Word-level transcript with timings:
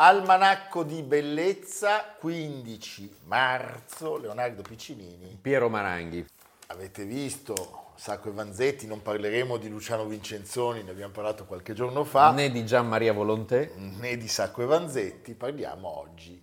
Almanacco 0.00 0.84
di 0.84 1.02
bellezza, 1.02 2.14
15 2.20 3.16
marzo, 3.24 4.16
Leonardo 4.16 4.62
Piccinini. 4.62 5.36
Piero 5.42 5.68
Maranghi. 5.68 6.24
Avete 6.68 7.04
visto 7.04 7.94
Sacco 7.96 8.28
e 8.28 8.32
Vanzetti, 8.32 8.86
non 8.86 9.02
parleremo 9.02 9.56
di 9.56 9.68
Luciano 9.68 10.04
Vincenzoni, 10.06 10.84
ne 10.84 10.92
abbiamo 10.92 11.12
parlato 11.12 11.46
qualche 11.46 11.72
giorno 11.72 12.04
fa. 12.04 12.30
Né 12.30 12.52
di 12.52 12.64
Gian 12.64 12.86
Maria 12.86 13.12
Volontè. 13.12 13.72
Né 13.74 14.16
di 14.16 14.28
Sacco 14.28 14.62
e 14.62 14.66
Vanzetti, 14.66 15.34
parliamo 15.34 15.88
oggi 15.98 16.40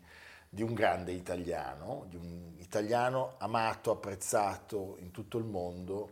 di 0.49 0.61
un 0.61 0.73
grande 0.73 1.13
italiano, 1.13 2.07
di 2.09 2.17
un 2.17 2.55
italiano 2.57 3.35
amato, 3.37 3.91
apprezzato 3.91 4.97
in 4.99 5.11
tutto 5.11 5.37
il 5.37 5.45
mondo, 5.45 6.09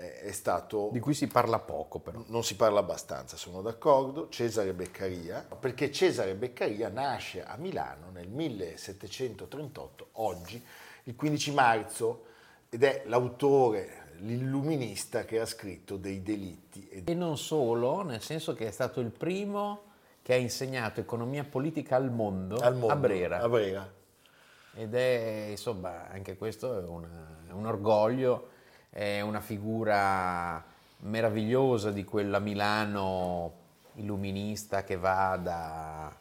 è 0.00 0.32
stato... 0.32 0.88
Di 0.92 1.00
cui 1.00 1.14
si 1.14 1.26
parla 1.26 1.58
poco 1.58 1.98
però. 1.98 2.22
Non 2.28 2.42
si 2.42 2.56
parla 2.56 2.80
abbastanza, 2.80 3.36
sono 3.36 3.60
d'accordo, 3.60 4.28
Cesare 4.28 4.72
Beccaria, 4.72 5.46
perché 5.58 5.92
Cesare 5.92 6.34
Beccaria 6.34 6.88
nasce 6.88 7.44
a 7.44 7.56
Milano 7.56 8.10
nel 8.10 8.28
1738, 8.28 10.08
oggi, 10.12 10.62
il 11.04 11.14
15 11.14 11.52
marzo, 11.52 12.24
ed 12.70 12.82
è 12.82 13.02
l'autore, 13.06 14.08
l'illuminista 14.20 15.24
che 15.24 15.40
ha 15.40 15.46
scritto 15.46 15.96
dei 15.96 16.22
delitti. 16.22 16.88
E 16.88 17.14
non 17.14 17.36
solo, 17.36 18.02
nel 18.02 18.22
senso 18.22 18.54
che 18.54 18.66
è 18.66 18.70
stato 18.70 19.00
il 19.00 19.10
primo 19.10 19.88
che 20.22 20.32
ha 20.34 20.36
insegnato 20.36 21.00
economia 21.00 21.44
politica 21.44 21.96
al 21.96 22.10
mondo, 22.10 22.56
al 22.56 22.74
mondo 22.74 22.92
a 22.92 22.96
Brera. 22.96 23.40
A 23.40 23.48
Brera. 23.48 23.92
Ed 24.74 24.94
è, 24.94 25.48
insomma, 25.50 26.08
anche 26.08 26.36
questo 26.36 26.78
è, 26.78 26.86
una, 26.86 27.42
è 27.48 27.52
un 27.52 27.66
orgoglio 27.66 28.58
è 28.90 29.20
una 29.20 29.40
figura 29.40 30.62
meravigliosa 30.98 31.90
di 31.90 32.04
quella 32.04 32.40
Milano 32.40 33.52
illuminista 33.94 34.84
che 34.84 34.96
va 34.96 35.38
da, 35.40 36.12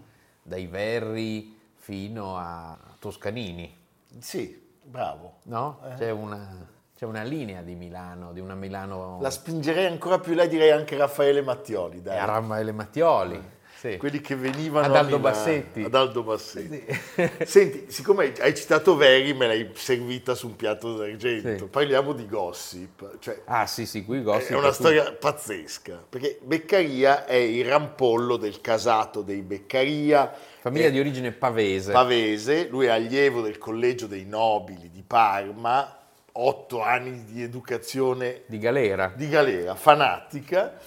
dai 0.41 0.67
Verri 0.67 1.57
fino 1.75 2.37
a 2.37 2.77
Toscanini. 2.99 3.75
Sì, 4.19 4.77
bravo. 4.83 5.39
No? 5.43 5.79
Eh. 5.83 5.95
C'è, 5.95 6.11
una, 6.11 6.67
c'è, 6.95 7.05
una, 7.05 7.23
linea 7.23 7.61
di 7.61 7.75
Milano, 7.75 8.31
di 8.31 8.39
una 8.39 8.55
Milano... 8.55 9.19
La 9.21 9.29
spingerei 9.29 9.85
ancora 9.87 10.19
più, 10.19 10.33
lei 10.33 10.47
direi 10.47 10.71
anche 10.71 10.95
Raffaele 10.97 11.41
Mattioli. 11.41 12.01
Dai. 12.01 12.25
Raffaele 12.25 12.71
Mattioli. 12.71 13.57
Sì. 13.79 13.95
quelli 13.95 14.19
che 14.19 14.35
venivano 14.35 14.87
ad 14.87 14.95
Aldo 14.97 15.19
Bassetti. 15.19 15.83
Ad 15.83 15.95
Aldo 15.95 16.21
Bassetti. 16.21 16.83
Sì. 17.15 17.29
Senti, 17.45 17.85
siccome 17.87 18.33
hai 18.39 18.53
citato 18.53 18.97
Veri, 18.97 19.33
me 19.33 19.47
l'hai 19.47 19.69
servita 19.73 20.35
su 20.35 20.47
un 20.47 20.57
piatto 20.57 20.97
d'argento. 20.97 21.57
Sì. 21.57 21.63
Parliamo 21.63 22.11
di 22.11 22.27
gossip. 22.27 23.19
Cioè, 23.19 23.43
ah 23.45 23.65
sì, 23.67 23.85
sì, 23.85 24.03
qui 24.03 24.21
gossip. 24.21 24.51
È 24.51 24.57
una 24.57 24.73
storia 24.73 25.05
qui. 25.05 25.15
pazzesca, 25.17 26.03
perché 26.09 26.39
Beccaria 26.43 27.23
è 27.25 27.35
il 27.35 27.63
rampollo 27.63 28.35
del 28.35 28.59
casato 28.59 29.21
dei 29.21 29.43
Beccaria. 29.43 30.29
Famiglia 30.59 30.89
di 30.89 30.99
origine 30.99 31.31
pavese. 31.31 31.93
Pavese, 31.93 32.67
lui 32.67 32.87
è 32.87 32.89
allievo 32.89 33.39
del 33.39 33.57
Collegio 33.57 34.07
dei 34.07 34.25
Nobili 34.25 34.89
di 34.91 35.05
Parma, 35.07 35.99
otto 36.33 36.81
anni 36.81 37.23
di 37.23 37.41
educazione... 37.41 38.41
Di 38.45 38.57
galera. 38.57 39.13
Di 39.15 39.29
galera, 39.29 39.73
fanatica 39.75 40.77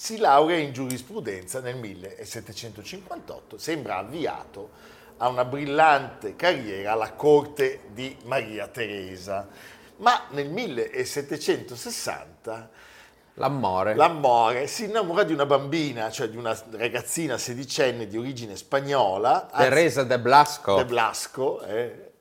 si 0.00 0.16
laurea 0.16 0.56
in 0.56 0.72
giurisprudenza 0.72 1.60
nel 1.60 1.76
1758, 1.76 3.58
sembra 3.58 3.98
avviato 3.98 4.70
a 5.18 5.28
una 5.28 5.44
brillante 5.44 6.36
carriera 6.36 6.92
alla 6.92 7.12
corte 7.12 7.80
di 7.92 8.16
Maria 8.24 8.66
Teresa, 8.68 9.46
ma 9.96 10.24
nel 10.30 10.48
1760 10.48 12.70
L'amore. 13.34 13.94
L'amore 13.94 14.66
si 14.68 14.84
innamora 14.84 15.22
di 15.22 15.34
una 15.34 15.44
bambina, 15.44 16.10
cioè 16.10 16.30
di 16.30 16.38
una 16.38 16.58
ragazzina 16.70 17.36
sedicenne 17.36 18.06
di 18.06 18.16
origine 18.16 18.56
spagnola. 18.56 19.50
Teresa 19.54 20.04
de 20.04 20.18
Blasco. 20.18 20.76
De 20.76 20.86
Blasco, 20.86 21.60
eh, 21.62 22.12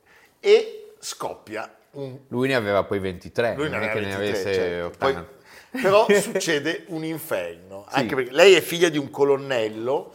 e 0.42 0.96
scoppia. 1.00 1.74
Un... 1.92 2.20
Lui 2.28 2.50
ne 2.50 2.56
aveva 2.56 2.84
poi 2.84 3.00
23, 3.00 3.56
Lui 3.56 3.70
non 3.70 3.84
è 3.84 3.92
che 3.92 4.02
23, 4.02 4.10
ne 4.10 4.16
avesse 4.16 4.54
certo. 4.54 4.86
80. 4.86 5.22
Poi, 5.22 5.38
però 5.70 6.06
succede 6.20 6.86
un 6.88 7.04
inferno, 7.04 7.86
sì. 7.90 8.00
anche 8.00 8.16
perché 8.16 8.32
lei 8.32 8.54
è 8.54 8.62
figlia 8.62 8.90
di 8.90 8.98
un 8.98 9.10
colonnello 9.10 10.14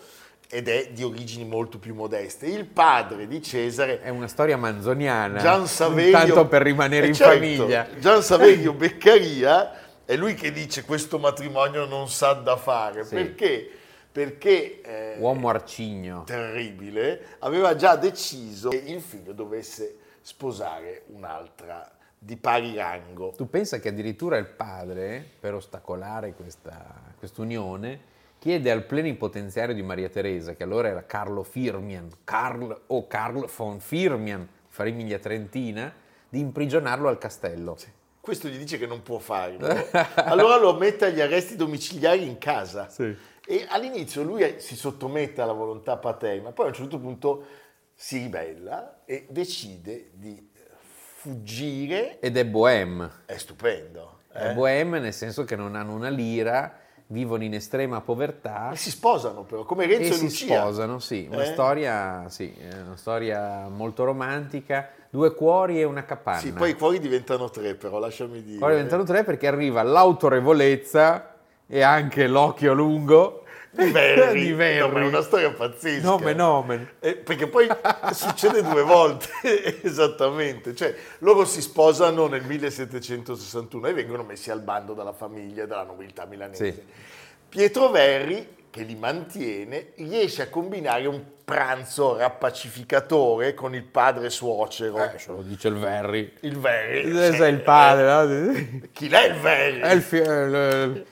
ed 0.49 0.69
è 0.69 0.91
di 0.93 1.03
origini 1.03 1.45
molto 1.45 1.79
più 1.79 1.95
modeste. 1.95 2.47
Il 2.47 2.67
padre 2.67 3.27
di 3.27 3.43
Cesare 3.43 4.01
è 4.01 4.09
una 4.09 4.29
storia 4.29 4.57
manzoniana, 4.57 5.41
Gian 5.41 5.67
Saverio, 5.67 6.13
tanto 6.13 6.47
per 6.47 6.63
rimanere 6.63 7.07
in 7.09 7.15
certo, 7.15 7.35
famiglia. 7.35 7.89
Gian 7.99 8.23
Saverio 8.23 8.73
Beccaria 8.75 9.73
è 10.05 10.17
lui 10.17 10.35
che 10.35 10.53
dice 10.53 10.85
questo 10.85 11.19
matrimonio 11.19 11.87
non 11.87 12.09
sa 12.09 12.35
da 12.35 12.57
fare, 12.57 13.05
sì. 13.05 13.15
perché? 13.15 13.71
Perché 14.13 14.81
eh, 14.83 15.17
uomo 15.19 15.49
arcigno 15.49 16.23
terribile 16.25 17.37
aveva 17.41 17.75
già 17.75 17.97
deciso 17.97 18.69
che 18.69 18.77
il 18.77 19.01
figlio 19.01 19.33
dovesse 19.33 19.97
sposare 20.21 21.03
un'altra 21.07 21.91
di 22.25 22.37
pari 22.37 22.75
rango. 22.75 23.35
Tu 23.37 23.51
pensa 23.51 23.79
che 23.79 23.91
addirittura 23.91 24.39
il 24.39 24.47
padre, 24.47 25.23
per 25.39 25.53
ostacolare 25.53 26.35
questa 26.35 27.03
unione, 27.37 28.12
chiede 28.39 28.71
al 28.71 28.85
plenipotenziario 28.85 29.75
di 29.75 29.83
Maria 29.83 30.09
Teresa, 30.09 30.55
che 30.55 30.62
allora 30.62 30.89
era 30.89 31.05
Carlo 31.05 31.43
Firmian, 31.43 32.09
Carl 32.25 32.81
o 32.87 33.06
Carl 33.06 33.47
von 33.55 33.79
Firmian, 33.79 34.49
famiglia 34.69 35.19
trentina, 35.19 35.93
di 36.26 36.41
imprigionarlo 36.41 37.09
al 37.09 37.19
castello. 37.19 37.76
Sì. 37.76 37.88
Questo 38.21 38.49
gli 38.49 38.56
dice 38.56 38.79
che 38.79 38.87
non 38.87 39.03
può 39.03 39.19
farlo. 39.19 39.67
allora 40.17 40.56
lo 40.56 40.75
mette 40.76 41.05
agli 41.05 41.21
arresti 41.21 41.56
domiciliari 41.56 42.26
in 42.26 42.38
casa. 42.38 42.88
Sì. 42.88 43.15
E 43.47 43.67
all'inizio 43.69 44.23
lui 44.23 44.55
si 44.61 44.76
sottomette 44.76 45.43
alla 45.43 45.53
volontà 45.53 45.99
paterna, 45.99 46.53
poi 46.53 46.65
a 46.65 46.69
un 46.69 46.75
certo 46.75 46.99
punto 46.99 47.44
si 47.94 48.17
ribella 48.17 49.03
e 49.05 49.26
decide 49.29 50.09
di 50.15 50.53
fuggire. 51.25 52.19
Ed 52.21 52.37
è 52.37 52.44
bohème. 52.44 53.11
È 53.25 53.37
stupendo. 53.38 54.19
Eh? 54.31 54.50
È 54.50 54.53
bohème 54.53 54.99
nel 54.99 55.15
senso 55.15 55.44
che 55.44 55.56
non 55.56 55.75
hanno 55.75 55.94
una 55.94 56.11
lira, 56.11 56.76
vivono 57.06 57.44
in 57.44 57.55
estrema 57.55 58.03
povertà. 58.03 58.73
E 58.73 58.76
si 58.76 58.91
sposano 58.91 59.44
però, 59.44 59.65
come 59.65 59.87
Renzo 59.87 60.12
e, 60.12 60.17
e 60.17 60.21
Lucia. 60.21 60.29
si 60.29 60.44
sposano, 60.44 60.99
sì. 60.99 61.26
Una, 61.31 61.43
eh? 61.44 61.47
storia, 61.47 62.29
sì, 62.29 62.55
una 62.85 62.97
storia 62.97 63.69
molto 63.69 64.05
romantica. 64.05 64.91
Due 65.09 65.32
cuori 65.35 65.81
e 65.81 65.85
una 65.85 66.05
capanna. 66.05 66.41
Sì, 66.41 66.53
poi 66.53 66.71
i 66.71 66.75
cuori 66.75 66.99
diventano 66.99 67.49
tre 67.49 67.75
però, 67.75 67.99
lasciami 67.99 68.43
dire. 68.43 68.56
I 68.56 68.59
cuori 68.59 68.75
diventano 68.75 69.05
tre 69.05 69.25
perché 69.25 69.47
arriva 69.47 69.82
l'autorevolezza 69.82 71.37
e 71.67 71.81
anche 71.81 72.26
l'occhio 72.26 72.75
lungo 72.75 73.44
Verri. 73.75 74.41
Di 74.44 74.53
Verri. 74.53 74.79
No, 74.79 74.88
ma 74.88 75.00
è 75.00 75.05
una 75.05 75.23
storia 75.23 75.50
pazzesca. 75.50 76.06
Nomen 76.06 76.41
omen. 76.41 76.88
Eh, 77.00 77.15
perché 77.17 77.47
poi 77.49 77.67
succede 78.12 78.62
due 78.62 78.82
volte, 78.82 79.29
esattamente. 79.82 80.75
Cioè, 80.75 80.94
loro 81.19 81.44
si 81.44 81.61
sposano 81.61 82.26
nel 82.29 82.43
1761 82.44 83.87
e 83.88 83.93
vengono 83.93 84.23
messi 84.23 84.50
al 84.50 84.61
bando 84.61 84.94
dalla 84.94 85.12
famiglia, 85.12 85.67
dalla 85.67 85.85
nobiltà 85.85 86.25
milanese. 86.25 86.73
Sì. 86.73 86.82
Pietro 87.49 87.88
Verri, 87.91 88.49
che 88.71 88.82
li 88.82 88.94
mantiene, 88.97 89.93
riesce 89.97 90.43
a 90.43 90.49
combinare 90.49 91.06
un 91.06 91.23
pranzo 91.44 92.17
rappacificatore 92.17 93.55
con 93.55 93.75
il 93.75 93.85
padre 93.85 94.31
suocero. 94.31 94.97
Eh, 95.12 95.19
ce 95.19 95.31
lo 95.31 95.43
dice 95.43 95.69
il 95.69 95.76
Verri. 95.76 96.32
Il 96.41 96.59
Verri. 96.59 97.12
Sì, 97.35 97.43
è 97.43 97.47
il 97.47 97.61
padre, 97.61 98.05
no? 98.05 98.53
eh, 98.53 98.88
Chi 98.93 99.09
è 99.09 99.26
il 99.29 99.35
Verri? 99.41 99.79
È 99.81 99.93
il, 99.93 100.03
fi- 100.03 100.19
è 100.19 100.43
il- 100.43 101.06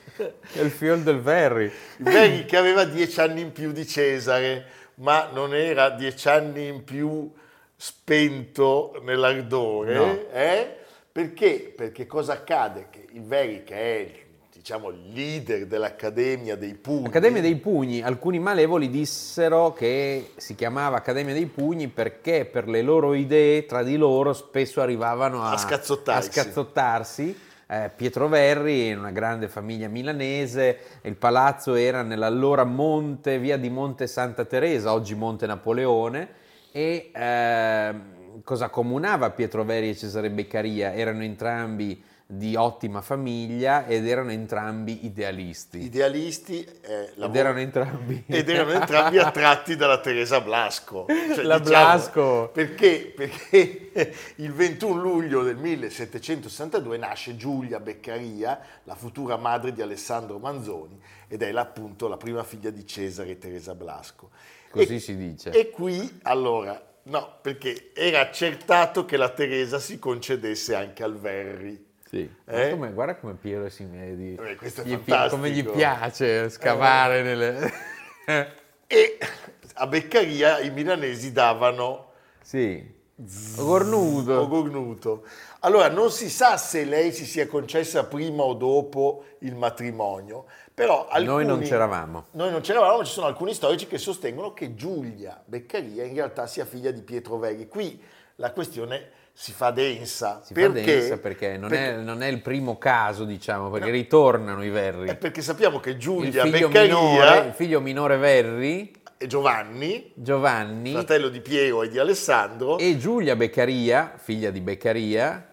è 0.52 0.60
il 0.60 0.70
fiol 0.70 1.02
del 1.02 1.20
Verri. 1.20 1.70
Verri 1.98 2.44
che 2.44 2.56
aveva 2.56 2.84
dieci 2.84 3.20
anni 3.20 3.40
in 3.40 3.52
più 3.52 3.72
di 3.72 3.86
Cesare, 3.86 4.64
ma 4.96 5.28
non 5.32 5.54
era 5.54 5.90
dieci 5.90 6.28
anni 6.28 6.68
in 6.68 6.84
più 6.84 7.30
spento 7.76 9.00
nell'ardore. 9.02 9.94
No. 9.94 10.18
eh? 10.32 10.76
Perché? 11.10 11.72
Perché 11.76 12.06
cosa 12.06 12.34
accade? 12.34 12.86
Che 12.90 13.06
il 13.12 13.22
Verri, 13.22 13.64
che 13.64 13.74
è 13.74 14.22
diciamo, 14.52 14.90
il 14.90 15.12
leader 15.12 15.66
dell'Accademia 15.66 16.54
dei 16.56 16.74
Pugni, 16.74 17.06
Accademia 17.06 17.40
dei 17.40 17.56
Pugni, 17.56 18.00
alcuni 18.00 18.38
malevoli 18.38 18.88
dissero 18.88 19.72
che 19.72 20.30
si 20.36 20.54
chiamava 20.54 20.98
Accademia 20.98 21.34
dei 21.34 21.46
Pugni 21.46 21.88
perché 21.88 22.44
per 22.44 22.68
le 22.68 22.80
loro 22.80 23.14
idee 23.14 23.66
tra 23.66 23.82
di 23.82 23.96
loro 23.96 24.32
spesso 24.32 24.80
arrivavano 24.80 25.42
a, 25.42 25.50
A 25.50 25.56
scazzottarsi. 25.58 26.28
a 26.28 26.32
scazzottarsi. 26.44 27.38
Eh, 27.72 27.90
Pietro 27.96 28.28
Verri, 28.28 28.92
una 28.92 29.12
grande 29.12 29.48
famiglia 29.48 29.88
milanese, 29.88 30.78
il 31.04 31.16
palazzo 31.16 31.74
era 31.74 32.02
nell'allora 32.02 32.64
Monte, 32.64 33.38
via 33.38 33.56
di 33.56 33.70
Monte 33.70 34.06
Santa 34.06 34.44
Teresa, 34.44 34.92
oggi 34.92 35.14
Monte 35.14 35.46
Napoleone, 35.46 36.28
e 36.70 37.10
ehm, 37.14 38.42
cosa 38.44 38.68
comunava 38.68 39.30
Pietro 39.30 39.64
Verri 39.64 39.88
e 39.88 39.96
Cesare 39.96 40.28
Beccaria? 40.28 40.92
Erano 40.92 41.22
entrambi 41.22 41.98
di 42.34 42.56
ottima 42.56 43.02
famiglia 43.02 43.84
ed 43.84 44.06
erano 44.08 44.30
entrambi 44.30 45.04
idealisti. 45.04 45.82
idealisti 45.82 46.64
eh, 46.80 47.10
Ed 47.14 47.36
erano 47.36 47.58
entrambi. 47.58 48.24
ed 48.26 48.48
erano 48.48 48.72
entrambi 48.72 49.18
attratti 49.18 49.76
dalla 49.76 50.00
Teresa 50.00 50.40
Blasco. 50.40 51.04
Cioè, 51.34 51.44
La 51.44 51.58
diciamo, 51.58 51.84
Blasco. 51.84 52.50
Perché? 52.50 53.12
Perché 53.14 53.90
il 54.36 54.50
21 54.50 55.00
luglio 55.02 55.42
del 55.42 55.56
1762 55.56 56.96
nasce 56.96 57.36
Giulia 57.36 57.80
Beccaria, 57.80 58.58
la 58.84 58.94
futura 58.94 59.36
madre 59.36 59.72
di 59.74 59.82
Alessandro 59.82 60.38
Manzoni, 60.38 60.98
ed 61.28 61.42
è 61.42 61.52
la- 61.52 61.60
appunto 61.60 62.08
la 62.08 62.16
prima 62.16 62.44
figlia 62.44 62.70
di 62.70 62.86
Cesare 62.86 63.32
e 63.32 63.38
Teresa 63.38 63.74
Blasco. 63.74 64.30
Così 64.70 64.94
E- 64.94 65.00
si 65.00 65.16
dice. 65.16 65.50
E 65.50 65.68
qui, 65.68 66.20
allora, 66.22 66.82
no, 67.04 67.38
perché 67.42 67.90
era 67.94 68.20
accertato 68.20 69.04
che 69.04 69.18
la 69.18 69.28
Teresa 69.28 69.78
si 69.78 69.98
concedesse 69.98 70.74
anche 70.74 71.02
al 71.02 71.18
Verri. 71.18 71.90
Sì. 72.12 72.30
Eh? 72.44 72.70
Come- 72.72 72.92
guarda 72.92 73.16
come 73.16 73.32
Piero 73.40 73.70
si 73.70 73.84
medi. 73.84 74.34
Eh, 74.34 74.58
è 74.58 74.82
Gli 74.82 74.98
pi- 74.98 75.28
come 75.30 75.50
gli 75.50 75.64
piace 75.64 76.50
scavare 76.50 77.22
nelle... 77.22 77.72
E 78.86 79.18
a 79.74 79.86
Beccaria 79.86 80.60
i 80.60 80.70
milanesi 80.70 81.32
davano 81.32 82.10
sì. 82.42 82.86
Cornuto. 83.56 84.42
Ogornuto. 84.42 85.24
Allora, 85.60 85.88
non 85.88 86.10
si 86.10 86.28
sa 86.28 86.58
se 86.58 86.84
lei 86.84 87.12
si 87.12 87.24
sia 87.24 87.46
concessa 87.46 88.04
prima 88.04 88.42
o 88.42 88.52
dopo 88.52 89.24
il 89.38 89.54
matrimonio, 89.54 90.44
però 90.74 91.06
alcuni, 91.08 91.26
Noi 91.26 91.46
non 91.46 91.60
c'eravamo. 91.60 92.26
Noi 92.32 92.50
non 92.50 92.60
c'eravamo, 92.60 93.04
ci 93.04 93.12
sono 93.12 93.26
alcuni 93.26 93.54
storici 93.54 93.86
che 93.86 93.96
sostengono 93.96 94.52
che 94.52 94.74
Giulia 94.74 95.42
Beccaria 95.42 96.04
in 96.04 96.12
realtà 96.12 96.46
sia 96.46 96.66
figlia 96.66 96.90
di 96.90 97.00
Pietro 97.00 97.38
Verri. 97.38 97.68
Qui 97.68 98.02
la 98.36 98.52
questione 98.52 99.20
si 99.32 99.52
fa 99.52 99.70
densa. 99.70 100.40
Si 100.44 100.52
perché? 100.52 100.80
fa 100.80 100.84
densa 100.86 101.18
perché 101.18 101.56
non, 101.56 101.68
Perché- 101.70 101.94
È, 101.94 101.96
non 101.96 102.22
è 102.22 102.28
il 102.28 102.40
primo 102.42 102.78
caso, 102.78 103.24
diciamo, 103.24 103.70
perché 103.70 103.90
ritornano 103.90 104.62
i 104.64 104.70
Verri. 104.70 105.08
è 105.08 105.16
perché 105.16 105.42
sappiamo 105.42 105.80
che 105.80 105.90
Il 105.90 105.96
Giulia 105.98 106.42
figlio, 106.44 106.68
Beccaria 106.68 106.98
minore, 107.00 107.46
il 107.48 107.52
figlio 107.54 107.80
minore 107.80 108.16
Verri, 108.18 108.92
e 109.16 109.26
Giovanni, 109.26 110.10
Giovanni, 110.14 110.92
fratello 110.92 111.28
di 111.28 111.40
Piero 111.40 111.82
e 111.82 111.88
di 111.88 111.98
Alessandro, 111.98 112.78
e 112.78 112.98
Giulia 112.98 113.34
Beccaria, 113.36 114.14
figlia 114.16 114.50
di 114.50 114.60
Beccaria, 114.60 115.48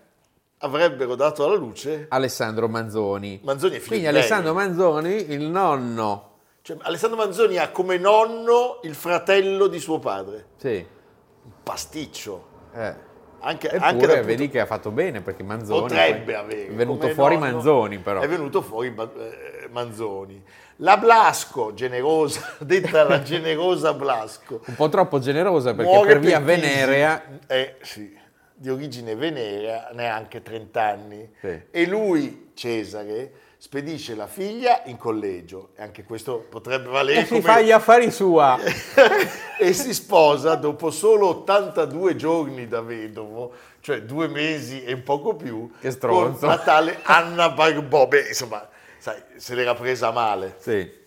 avrebbero 0.62 1.16
dato 1.16 1.46
alla 1.46 1.56
luce 1.56 2.06
Alessandro 2.10 2.68
Manzoni. 2.68 3.40
Manzoni 3.44 3.76
è 3.76 3.80
figlio 3.80 3.88
Quindi 3.88 4.08
di 4.10 4.16
Alessandro. 4.18 4.54
Manzoni, 4.54 5.32
il 5.32 5.42
nonno, 5.44 6.38
Cioè, 6.64 6.78
Alessandro 6.82 7.18
Manzoni 7.18 7.58
ha 7.58 7.70
come 7.70 7.98
nonno 7.98 8.80
il 8.84 8.94
fratello 8.96 9.68
di 9.68 9.80
suo 9.80 10.00
padre. 10.00 10.48
sì. 10.58 10.86
Pasticcio. 11.64 12.48
Eh. 12.74 13.08
Anche, 13.42 13.68
Eppure 13.68 13.86
anche 13.86 14.06
punto- 14.08 14.24
vedi 14.26 14.50
che 14.50 14.60
ha 14.60 14.66
fatto 14.66 14.92
bene 14.92 15.22
perché 15.22 15.44
Manzoni 15.44 15.80
potrebbe 15.82 16.36
avere. 16.36 16.68
è 16.68 16.72
venuto 16.72 17.08
fuori 17.10 17.38
nonno, 17.38 17.52
Manzoni 17.54 17.98
però. 18.00 18.22
È 18.22 18.28
venuto 18.28 18.62
fuori 18.62 18.94
eh, 18.98 19.68
Manzoni. 19.72 20.44
La 20.78 20.98
Blasco, 20.98 21.74
generosa, 21.74 22.56
detta 22.60 23.04
la 23.04 23.22
generosa 23.22 23.94
Blasco, 23.94 24.62
Un 24.66 24.76
po' 24.76 24.90
troppo 24.90 25.20
generosa 25.20 25.74
perché 25.74 25.92
muore 25.92 26.08
per 26.14 26.20
via 26.20 26.42
crisi- 26.42 26.62
venerea 26.62 27.24
eh, 27.48 27.76
sì, 27.82 28.18
di 28.54 28.70
origine 28.70 29.16
venerea, 29.16 29.90
neanche 29.94 30.42
30 30.42 30.82
anni. 30.84 31.30
Sì. 31.42 31.62
E 31.72 31.86
lui, 31.88 32.52
Cesare, 32.54 33.32
spedisce 33.62 34.16
la 34.16 34.26
figlia 34.26 34.84
in 34.86 34.98
collegio. 34.98 35.72
E 35.76 35.84
anche 35.84 36.06
questo 36.06 36.46
potrebbe 36.50 36.88
valere 36.88 37.20
e 37.20 37.24
si 37.24 37.30
come... 37.30 37.42
fa 37.42 37.60
gli 37.60 37.72
affari 37.72 38.10
sua. 38.10 38.58
e 39.60 39.74
si 39.74 39.94
sposa 39.94 40.56
dopo 40.56 40.90
solo 40.90 41.28
82 41.28 42.16
giorni 42.16 42.68
da 42.70 42.82
vedovo, 42.82 43.52
cioè 43.82 44.04
due 44.04 44.30
mesi 44.30 44.84
e 44.84 44.94
un 44.94 45.04
poco 45.04 45.36
più, 45.36 45.70
Che 45.80 45.92
stronzo. 45.92 46.40
con 46.40 46.48
la 46.48 46.60
tale 46.60 47.00
Anna 47.04 47.50
Barbò. 47.50 48.08
Beh, 48.08 48.30
insomma, 48.30 48.66
sai, 48.98 49.22
se 49.36 49.56
l'era 49.56 49.76
presa 49.76 50.12
male. 50.12 50.56
Sì. 50.60 50.99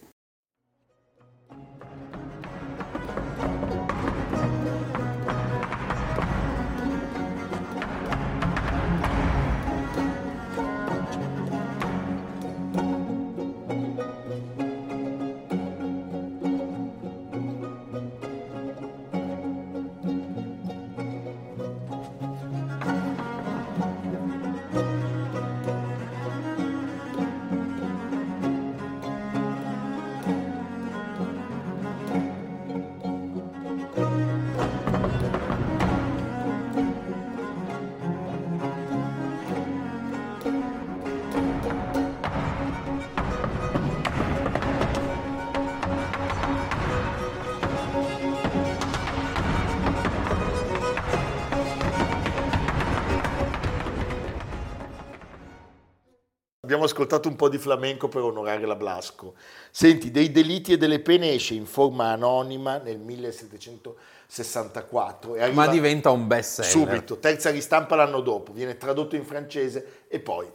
Abbiamo 56.82 56.84
ascoltato 56.84 57.28
un 57.28 57.36
po' 57.36 57.48
di 57.48 57.58
flamenco 57.58 58.08
per 58.08 58.22
onorare 58.22 58.66
la 58.66 58.74
Blasco. 58.74 59.34
Senti, 59.70 60.10
dei 60.10 60.32
delitti 60.32 60.72
e 60.72 60.76
delle 60.76 60.98
pene 60.98 61.32
esce 61.32 61.54
in 61.54 61.66
forma 61.66 62.06
anonima 62.06 62.78
nel 62.78 62.98
1764 62.98 65.36
e 65.36 65.42
arriva 65.42 65.64
Ma 65.64 65.70
diventa 65.70 66.10
un 66.10 66.26
best 66.26 66.62
seller. 66.62 66.88
subito, 66.88 67.18
terza 67.18 67.50
ristampa 67.50 67.94
l'anno 67.94 68.20
dopo, 68.20 68.52
viene 68.52 68.76
tradotto 68.76 69.14
in 69.14 69.24
francese 69.24 70.06
e 70.08 70.18
poi 70.18 70.50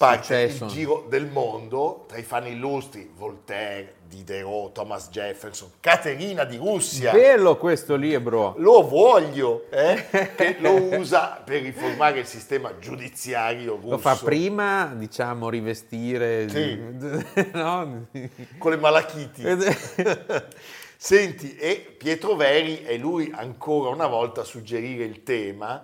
parte 0.00 0.40
il 0.40 0.66
giro 0.68 1.04
del 1.10 1.26
mondo 1.26 2.06
tra 2.08 2.16
i 2.16 2.22
fan 2.22 2.46
illustri 2.46 3.10
Voltaire, 3.14 3.96
Diderot, 4.08 4.72
Thomas 4.72 5.10
Jefferson, 5.10 5.72
Caterina 5.78 6.44
di 6.44 6.56
Russia. 6.56 7.12
Bello 7.12 7.58
questo 7.58 7.96
libro. 7.96 8.54
Lo 8.56 8.88
voglio, 8.88 9.66
eh, 9.68 10.06
che 10.34 10.56
lo 10.60 10.72
usa 10.96 11.42
per 11.44 11.60
riformare 11.60 12.20
il 12.20 12.24
sistema 12.24 12.78
giudiziario 12.78 13.74
russo. 13.74 13.90
Lo 13.90 13.98
fa 13.98 14.16
prima, 14.16 14.90
diciamo, 14.96 15.50
rivestire 15.50 16.48
Sì. 16.48 16.80
no? 17.52 18.06
con 18.56 18.70
le 18.70 18.78
malachiti. 18.78 19.44
Senti, 20.96 21.56
e 21.56 21.94
Pietro 21.98 22.36
Veri 22.36 22.84
è 22.84 22.96
lui 22.96 23.30
ancora 23.34 23.90
una 23.90 24.06
volta 24.06 24.40
a 24.40 24.44
suggerire 24.44 25.04
il 25.04 25.22
tema, 25.22 25.82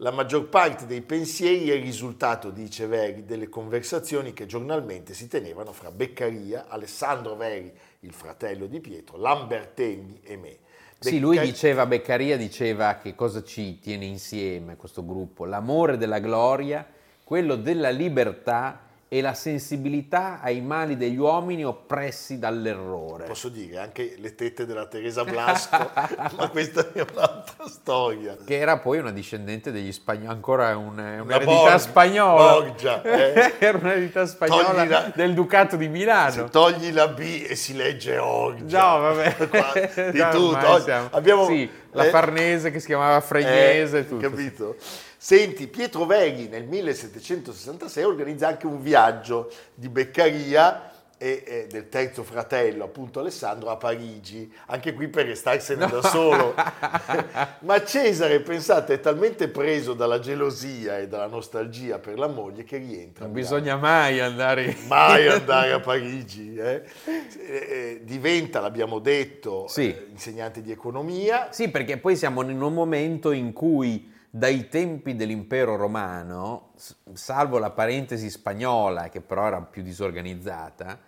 La 0.00 0.10
maggior 0.10 0.48
parte 0.48 0.84
dei 0.84 1.00
pensieri 1.00 1.70
è 1.70 1.74
il 1.74 1.82
risultato, 1.82 2.50
dice 2.50 2.86
Veri, 2.86 3.24
delle 3.24 3.48
conversazioni 3.48 4.34
che 4.34 4.44
giornalmente 4.44 5.14
si 5.14 5.26
tenevano 5.26 5.72
fra 5.72 5.90
Beccaria, 5.90 6.66
Alessandro 6.68 7.34
Veri, 7.34 7.72
il 8.00 8.12
fratello 8.12 8.66
di 8.66 8.80
Pietro, 8.80 9.16
Lambertenghi 9.16 10.20
e 10.22 10.36
me. 10.36 10.58
Sì, 10.98 11.18
lui 11.18 11.38
diceva, 11.38 11.86
Beccaria 11.86 12.36
diceva 12.36 12.96
che 12.96 13.14
cosa 13.14 13.42
ci 13.42 13.78
tiene 13.78 14.04
insieme 14.04 14.76
questo 14.76 15.02
gruppo, 15.02 15.46
l'amore 15.46 15.96
della 15.96 16.18
gloria, 16.18 16.86
quello 17.24 17.56
della 17.56 17.88
libertà 17.88 18.85
e 19.08 19.20
la 19.20 19.34
sensibilità 19.34 20.40
ai 20.42 20.60
mali 20.60 20.96
degli 20.96 21.16
uomini 21.16 21.64
oppressi 21.64 22.40
dall'errore. 22.40 23.24
Posso 23.24 23.48
dire 23.48 23.78
anche 23.78 24.16
le 24.18 24.34
tette 24.34 24.66
della 24.66 24.86
Teresa 24.86 25.24
Blasco, 25.24 25.90
ma 26.36 26.48
questa 26.48 26.92
è 26.92 27.06
un'altra 27.12 27.68
storia. 27.68 28.36
Che 28.44 28.58
era 28.58 28.78
poi 28.78 28.98
una 28.98 29.12
discendente 29.12 29.70
degli 29.70 29.92
spagnoli, 29.92 30.26
ancora 30.26 30.76
un, 30.76 30.98
un'eredità 30.98 31.44
Borg, 31.44 31.76
spagnola. 31.76 32.52
Borgia, 32.52 33.02
eh? 33.02 33.54
era 33.64 33.78
un'eredità 33.78 34.26
spagnola 34.26 34.84
la, 34.84 35.12
del 35.14 35.34
Ducato 35.34 35.76
di 35.76 35.86
Milano. 35.86 36.30
Se 36.30 36.44
togli 36.50 36.92
la 36.92 37.06
B 37.06 37.46
e 37.48 37.54
si 37.54 37.76
legge 37.76 38.18
Orgia. 38.18 38.80
No, 38.80 38.98
vabbè. 38.98 39.36
Qua, 39.46 40.10
di 40.10 40.18
no, 40.18 40.30
tutto. 40.30 41.08
Abbiamo, 41.10 41.46
sì, 41.46 41.70
la 41.92 42.06
eh, 42.06 42.10
Farnese 42.10 42.72
che 42.72 42.80
si 42.80 42.86
chiamava 42.86 43.20
Fregnese. 43.20 43.98
Eh, 43.98 44.08
tutto. 44.08 44.28
Capito? 44.28 44.76
Senti, 45.26 45.66
Pietro 45.66 46.04
Veghi 46.04 46.46
nel 46.46 46.66
1766 46.66 48.04
organizza 48.04 48.46
anche 48.46 48.68
un 48.68 48.80
viaggio 48.80 49.50
di 49.74 49.88
Beccaria 49.88 50.92
e, 51.18 51.42
e, 51.44 51.66
del 51.68 51.88
terzo 51.88 52.22
fratello, 52.22 52.84
appunto 52.84 53.18
Alessandro, 53.18 53.70
a 53.70 53.76
Parigi, 53.76 54.48
anche 54.66 54.94
qui 54.94 55.08
per 55.08 55.26
restarsene 55.26 55.84
no. 55.84 55.90
da 55.90 56.02
solo. 56.02 56.54
Ma 57.58 57.84
Cesare, 57.84 58.38
pensate, 58.38 58.94
è 58.94 59.00
talmente 59.00 59.48
preso 59.48 59.94
dalla 59.94 60.20
gelosia 60.20 60.98
e 60.98 61.08
dalla 61.08 61.26
nostalgia 61.26 61.98
per 61.98 62.20
la 62.20 62.28
moglie 62.28 62.62
che 62.62 62.76
rientra. 62.76 63.24
Non 63.24 63.34
bisogna 63.34 63.74
mai 63.74 64.20
andare, 64.20 64.76
mai 64.86 65.26
andare 65.26 65.72
a 65.72 65.80
Parigi. 65.80 66.54
Eh? 66.54 66.82
Eh, 67.04 68.00
diventa, 68.04 68.60
l'abbiamo 68.60 69.00
detto, 69.00 69.66
sì. 69.66 69.88
eh, 69.88 70.06
insegnante 70.08 70.62
di 70.62 70.70
economia. 70.70 71.48
Sì, 71.50 71.68
perché 71.68 71.96
poi 71.96 72.14
siamo 72.14 72.48
in 72.48 72.62
un 72.62 72.72
momento 72.72 73.32
in 73.32 73.52
cui 73.52 74.14
dai 74.36 74.68
tempi 74.68 75.16
dell'impero 75.16 75.76
romano, 75.76 76.72
salvo 77.14 77.56
la 77.56 77.70
parentesi 77.70 78.28
spagnola 78.28 79.08
che 79.08 79.22
però 79.22 79.46
era 79.46 79.62
più 79.62 79.82
disorganizzata, 79.82 81.00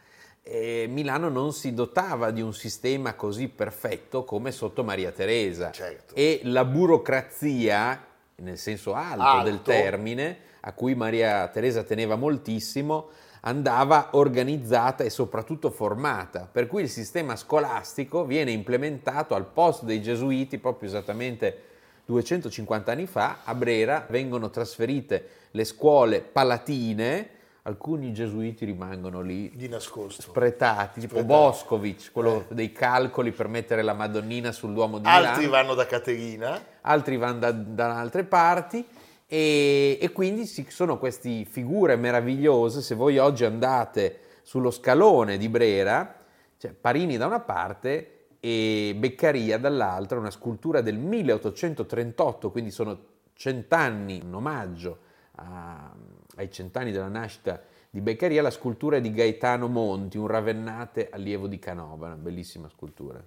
eh, 0.42 0.86
Milano 0.88 1.28
non 1.28 1.52
si 1.52 1.74
dotava 1.74 2.30
di 2.30 2.40
un 2.40 2.54
sistema 2.54 3.12
così 3.12 3.48
perfetto 3.48 4.24
come 4.24 4.50
sotto 4.50 4.82
Maria 4.82 5.10
Teresa. 5.10 5.70
Certo. 5.72 6.14
e 6.14 6.40
la 6.44 6.64
burocrazia, 6.64 8.02
nel 8.36 8.56
senso 8.56 8.94
alto, 8.94 9.22
alto. 9.22 9.44
del 9.44 9.60
termine, 9.60 10.38
a 10.60 10.72
cui 10.72 10.94
Maria 10.94 11.46
Teresa 11.48 11.82
teneva 11.82 12.16
moltissimo, 12.16 13.10
andava 13.42 14.08
organizzata 14.12 15.04
e 15.04 15.10
soprattutto 15.10 15.70
formata, 15.70 16.48
per 16.50 16.66
cui 16.66 16.80
il 16.80 16.88
sistema 16.88 17.36
scolastico 17.36 18.24
viene 18.24 18.52
implementato 18.52 19.34
al 19.34 19.44
posto 19.44 19.84
dei 19.84 20.00
gesuiti 20.00 20.56
proprio 20.56 20.88
esattamente 20.88 21.67
250 22.08 22.90
anni 22.90 23.06
fa 23.06 23.40
a 23.44 23.54
Brera 23.54 24.06
vengono 24.08 24.48
trasferite 24.48 25.28
le 25.50 25.64
scuole 25.64 26.22
palatine, 26.22 27.28
alcuni 27.64 28.14
gesuiti 28.14 28.64
rimangono 28.64 29.20
lì 29.20 29.52
di 29.54 29.68
nascosto, 29.68 30.22
spretati, 30.22 31.00
tipo 31.00 31.22
Boscovic, 31.22 32.10
quello 32.10 32.46
eh. 32.48 32.54
dei 32.54 32.72
calcoli 32.72 33.30
per 33.30 33.48
mettere 33.48 33.82
la 33.82 33.92
Madonnina 33.92 34.52
sul 34.52 34.72
Duomo 34.72 34.96
di 34.96 35.04
Milano. 35.04 35.26
Altri 35.26 35.46
vanno 35.48 35.74
da 35.74 35.84
Caterina. 35.84 36.64
Altri 36.80 37.18
vanno 37.18 37.40
da, 37.40 37.52
da 37.52 37.98
altre 37.98 38.24
parti. 38.24 38.82
E, 39.26 39.98
e, 40.00 40.10
quindi 40.10 40.46
ci 40.46 40.64
sono 40.70 40.96
queste 40.96 41.44
figure 41.44 41.94
meravigliose. 41.96 42.80
Se 42.80 42.94
voi 42.94 43.18
oggi 43.18 43.44
andate 43.44 44.20
sullo 44.40 44.70
scalone 44.70 45.36
di 45.36 45.50
Brera, 45.50 46.24
c'è 46.58 46.70
Parini 46.70 47.18
da 47.18 47.26
una 47.26 47.40
parte 47.40 48.17
e 48.40 48.94
Beccaria 48.96 49.58
dall'altra, 49.58 50.18
una 50.18 50.30
scultura 50.30 50.80
del 50.80 50.96
1838, 50.96 52.50
quindi 52.50 52.70
sono 52.70 52.98
cent'anni, 53.34 54.20
un 54.24 54.34
omaggio 54.34 54.98
a, 55.36 55.92
ai 56.36 56.50
cent'anni 56.50 56.92
della 56.92 57.08
nascita 57.08 57.60
di 57.90 58.00
Beccaria, 58.00 58.42
la 58.42 58.50
scultura 58.50 58.98
di 58.98 59.12
Gaetano 59.12 59.68
Monti, 59.68 60.18
un 60.18 60.26
ravennate 60.26 61.08
allievo 61.10 61.46
di 61.46 61.58
Canova, 61.58 62.06
una 62.06 62.16
bellissima 62.16 62.68
scultura. 62.68 63.22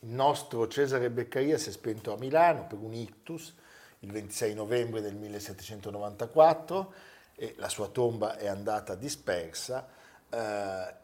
Il 0.00 0.10
nostro 0.10 0.68
Cesare 0.68 1.10
Beccaria 1.10 1.58
si 1.58 1.70
è 1.70 1.72
spento 1.72 2.12
a 2.12 2.18
Milano 2.18 2.66
per 2.66 2.78
un 2.78 2.94
ictus 2.94 3.54
il 4.00 4.12
26 4.12 4.54
novembre 4.54 5.00
del 5.00 5.14
1794 5.16 6.92
e 7.34 7.54
la 7.58 7.68
sua 7.68 7.88
tomba 7.88 8.36
è 8.36 8.46
andata 8.46 8.94
dispersa. 8.94 9.88
Uh, 10.30 10.36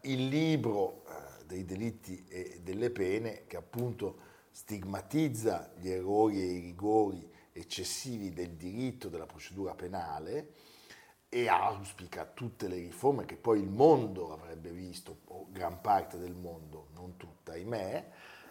il 0.02 0.28
libro 0.28 1.02
dei 1.46 1.64
delitti 1.64 2.24
e 2.28 2.60
delle 2.62 2.90
pene 2.90 3.44
che 3.46 3.56
appunto 3.56 4.32
stigmatizza 4.50 5.72
gli 5.76 5.90
errori 5.90 6.40
e 6.40 6.44
i 6.44 6.60
rigori 6.60 7.30
eccessivi 7.52 8.32
del 8.32 8.50
diritto 8.50 9.08
della 9.08 9.26
procedura 9.26 9.74
penale 9.74 10.52
e 11.28 11.48
auspica 11.48 12.24
tutte 12.24 12.68
le 12.68 12.76
riforme 12.76 13.24
che 13.24 13.36
poi 13.36 13.60
il 13.60 13.68
mondo 13.68 14.32
avrebbe 14.32 14.70
visto, 14.70 15.18
o 15.26 15.46
gran 15.50 15.80
parte 15.80 16.18
del 16.18 16.34
mondo, 16.34 16.88
non 16.94 17.16
tutta, 17.16 17.52
ahimè, 17.52 18.10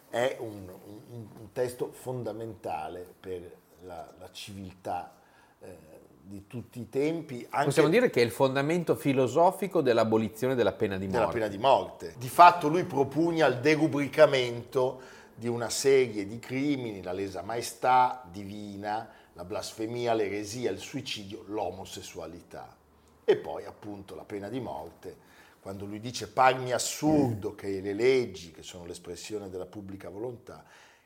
è 0.09 0.35
un, 0.39 0.67
un, 0.67 1.27
un 1.39 1.51
testo 1.53 1.91
fondamentale 1.93 3.13
per 3.17 3.57
la, 3.83 4.13
la 4.19 4.29
civiltà 4.31 5.15
eh, 5.59 6.02
di 6.25 6.47
tutti 6.47 6.79
i 6.79 6.89
tempi. 6.89 7.45
Anche 7.49 7.65
Possiamo 7.65 7.89
dire 7.89 8.09
che 8.09 8.21
è 8.21 8.23
il 8.23 8.31
fondamento 8.31 8.95
filosofico 8.95 9.81
dell'abolizione 9.81 10.55
della 10.55 10.71
pena 10.71 10.97
di 10.97 11.05
morte. 11.05 11.19
Della 11.19 11.31
pena 11.31 11.47
di 11.47 11.57
morte. 11.57 12.15
Di 12.17 12.29
fatto 12.29 12.69
lui 12.69 12.85
propugna 12.85 13.45
il 13.47 13.59
derubricamento 13.59 15.01
di 15.35 15.47
una 15.47 15.69
serie 15.69 16.25
di 16.25 16.39
crimini, 16.39 17.01
la 17.01 17.11
lesa 17.11 17.41
maestà 17.41 18.23
divina, 18.31 19.09
la 19.33 19.43
blasfemia, 19.43 20.13
l'eresia, 20.13 20.71
il 20.71 20.79
suicidio, 20.79 21.43
l'omosessualità. 21.47 22.75
E 23.25 23.35
poi 23.35 23.65
appunto 23.65 24.15
la 24.15 24.23
pena 24.23 24.47
di 24.47 24.59
morte, 24.59 25.31
quando 25.59 25.85
lui 25.85 25.99
dice 25.99 26.27
parmi 26.29 26.71
assurdo 26.71 27.51
mm. 27.51 27.55
che 27.55 27.81
le 27.81 27.93
leggi, 27.93 28.51
che 28.51 28.63
sono 28.63 28.85
l'espressione 28.85 29.49
della 29.49 29.65
pubblica 29.65 30.09
volontà, 30.09 30.63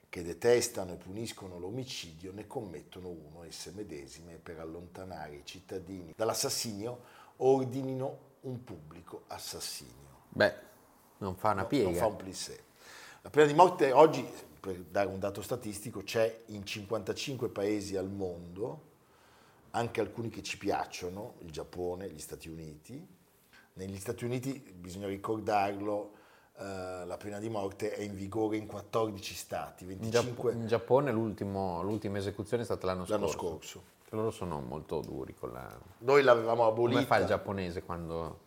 che 0.10 0.24
detestano 0.24 0.94
e 0.94 0.96
puniscono 0.96 1.60
l'omicidio 1.60 2.32
ne 2.32 2.48
commettono 2.48 3.10
uno 3.10 3.44
esse 3.44 3.72
medesime 3.72 4.38
per 4.38 4.60
allontanare 4.60 5.36
i 5.36 5.46
cittadini 5.46 6.14
dall'assassinio 6.16 7.26
ordinino 7.38 8.26
un 8.42 8.64
pubblico 8.64 9.24
assassinio. 9.28 10.26
Beh, 10.30 10.54
non 11.18 11.36
fa 11.36 11.52
una 11.52 11.66
piega. 11.66 11.86
No, 11.86 11.92
non 11.92 12.00
fa 12.00 12.08
un 12.08 12.16
plissé. 12.16 12.64
La 13.22 13.30
pena 13.30 13.46
di 13.46 13.54
morte 13.54 13.92
oggi, 13.92 14.26
per 14.60 14.80
dare 14.84 15.08
un 15.08 15.20
dato 15.20 15.42
statistico, 15.42 16.04
c'è 16.04 16.44
in 16.48 16.66
55 16.66 17.50
paesi 17.50 17.98
al 17.98 18.10
mondo, 18.10 18.86
anche 19.72 20.00
alcuni 20.00 20.30
che 20.30 20.42
ci 20.44 20.58
piacciono, 20.58 21.36
il 21.40 21.52
Giappone, 21.52 22.10
gli 22.10 22.20
Stati 22.20 22.48
Uniti. 22.48 23.16
Negli 23.74 23.98
Stati 23.98 24.26
Uniti, 24.26 24.54
bisogna 24.76 25.08
ricordarlo, 25.08 26.12
Uh, 26.58 27.06
la 27.06 27.18
pena 27.18 27.38
di 27.38 27.50
morte 27.50 27.94
è 27.94 28.02
in 28.02 28.16
vigore 28.16 28.58
in 28.58 28.66
14 28.66 29.36
stati. 29.36 29.86
25... 29.86 30.54
In, 30.54 30.68
Giappone 30.68 31.12
l'ultima 31.12 32.18
esecuzione 32.18 32.64
è 32.64 32.66
stata 32.66 32.88
l'anno, 32.88 33.06
l'anno 33.08 33.28
scorso. 33.28 33.48
scorso. 33.48 33.84
Loro 34.10 34.32
sono 34.32 34.62
molto 34.62 35.02
duri 35.02 35.36
con 35.36 35.52
la... 35.52 35.68
Noi 36.00 36.24
l'avevamo 36.24 36.66
abolita. 36.66 37.00
Come 37.00 37.08
fa 37.08 37.18
il 37.18 37.28
giapponese 37.28 37.84
quando... 37.84 38.46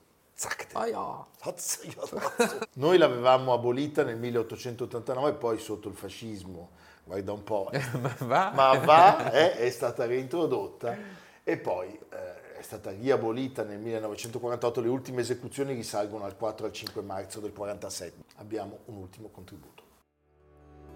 Noi 2.74 2.96
l'avevamo 2.96 3.52
abolita 3.52 4.02
nel 4.02 4.16
1889 4.16 5.34
poi 5.34 5.58
sotto 5.58 5.88
il 5.88 5.94
fascismo, 5.94 6.70
guarda 7.04 7.32
un 7.32 7.44
po', 7.44 7.70
ma 8.00 8.16
va, 8.20 8.50
ma 8.54 8.78
va 8.78 9.32
eh, 9.32 9.58
è 9.58 9.68
stata 9.68 10.06
reintrodotta 10.06 10.96
e 11.44 11.58
poi 11.58 11.88
eh, 11.88 12.39
è 12.60 12.62
stata 12.62 12.90
riabolita 12.90 13.64
nel 13.64 13.78
1948, 13.78 14.82
le 14.82 14.88
ultime 14.88 15.22
esecuzioni 15.22 15.72
risalgono 15.72 16.24
al 16.24 16.36
4 16.36 16.66
al 16.66 16.72
5 16.72 17.00
marzo 17.00 17.40
del 17.40 17.54
47. 17.54 18.22
Abbiamo 18.36 18.80
un 18.86 18.96
ultimo 18.96 19.28
contributo. 19.28 19.82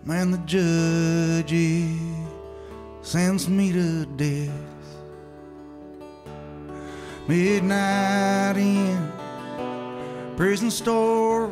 Man, 0.02 0.30
the 0.30 0.38
judge 0.44 1.88
sends 3.00 3.46
me 3.46 3.72
to 3.72 4.04
death. 4.14 4.50
Midnight 7.26 8.58
in 8.58 9.10
prison 10.36 10.70
store 10.70 11.48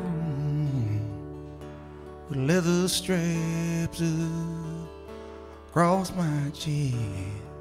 with 2.29 2.37
leather 2.37 2.87
straps 2.87 4.03
across 5.71 6.11
my 6.11 6.51
chest. 6.53 7.52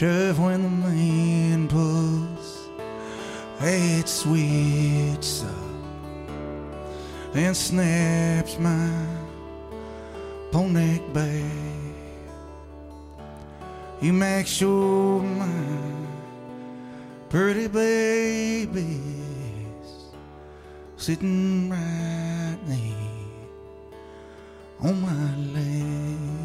When 0.00 0.62
the 0.62 0.68
man 0.68 1.66
pulls 1.66 2.68
that 3.58 4.08
switch 4.08 5.42
up 5.42 7.34
and 7.34 7.56
snaps 7.56 8.60
my 8.60 9.06
pony 10.52 11.00
back. 11.12 11.42
He 14.00 14.12
makes 14.12 14.50
sure 14.50 15.20
my 15.20 15.48
pretty 17.28 17.66
babies 17.66 18.68
sitting 20.96 21.70
right 21.70 22.58
there 22.66 22.94
on 24.80 25.00
my 25.00 25.36
lap. 25.58 26.37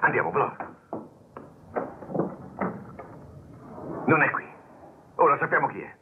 Andiamo, 0.00 0.30
Blor. 0.30 0.56
Non 4.06 4.22
è 4.22 4.30
qui. 4.30 4.44
Ora 5.16 5.38
sappiamo 5.38 5.66
chi 5.68 5.80
è. 5.80 5.94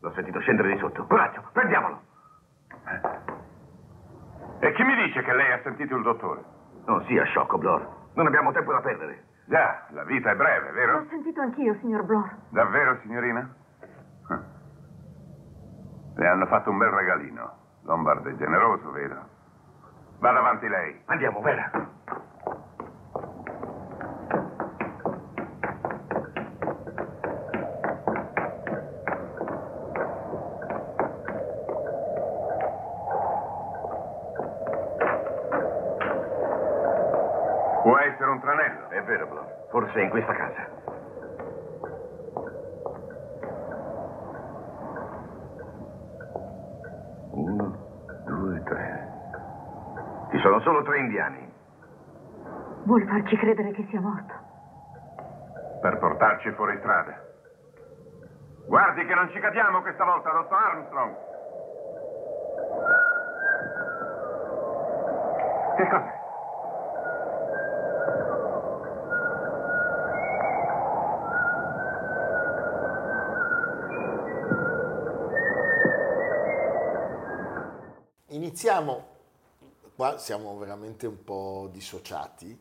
L'ho 0.00 0.12
sentito 0.12 0.40
scendere 0.40 0.72
di 0.72 0.78
sotto. 0.78 1.06
Coraggio, 1.06 1.42
prendiamolo. 1.52 2.00
E 4.60 4.72
chi 4.72 4.82
mi 4.82 4.94
dice 4.96 5.22
che 5.22 5.32
lei 5.32 5.52
ha 5.52 5.60
sentito 5.62 5.96
il 5.96 6.02
dottore? 6.02 6.42
Non 6.86 7.04
sia 7.06 7.24
sciocco, 7.24 7.58
Blor. 7.58 8.00
Non 8.14 8.26
abbiamo 8.26 8.52
tempo 8.52 8.72
da 8.72 8.80
perdere. 8.80 9.24
Già, 9.46 9.86
la 9.90 10.04
vita 10.04 10.30
è 10.30 10.36
breve, 10.36 10.68
L'ho 10.68 10.74
vero? 10.74 11.04
sentito 11.08 11.40
anch'io, 11.40 11.74
signor 11.80 12.04
Blor. 12.04 12.28
Davvero, 12.50 12.98
signorina? 13.02 13.54
Le 16.14 16.26
hanno 16.28 16.46
fatto 16.46 16.70
un 16.70 16.78
bel 16.78 16.90
regalino. 16.90 17.60
Lombard 17.84 18.26
è 18.26 18.34
generoso, 18.36 18.90
vedo. 18.90 19.16
Vada 20.18 20.38
avanti 20.38 20.68
lei. 20.68 21.00
Andiamo, 21.06 21.40
Vera. 21.40 21.70
È 39.92 40.00
in 40.00 40.08
questa 40.08 40.32
casa. 40.32 40.68
Uno, 47.32 47.76
due, 48.24 48.62
tre. 48.62 49.12
Ci 50.30 50.38
sono 50.38 50.60
solo 50.60 50.82
tre 50.82 50.98
indiani. 50.98 51.52
Vuole 52.84 53.04
farci 53.04 53.36
credere 53.36 53.70
che 53.72 53.86
sia 53.90 54.00
morto. 54.00 54.32
Per 55.82 55.98
portarci 55.98 56.50
fuori 56.52 56.78
strada. 56.78 57.14
Guardi 58.66 59.04
che 59.04 59.14
non 59.14 59.28
ci 59.30 59.40
cadiamo 59.40 59.82
questa 59.82 60.04
volta, 60.04 60.30
dottor 60.30 60.58
Armstrong. 60.58 61.16
Che 65.76 65.88
cos'è? 65.88 66.21
Iniziamo, 78.52 79.06
qua 79.96 80.18
siamo 80.18 80.58
veramente 80.58 81.06
un 81.06 81.24
po' 81.24 81.70
dissociati, 81.72 82.60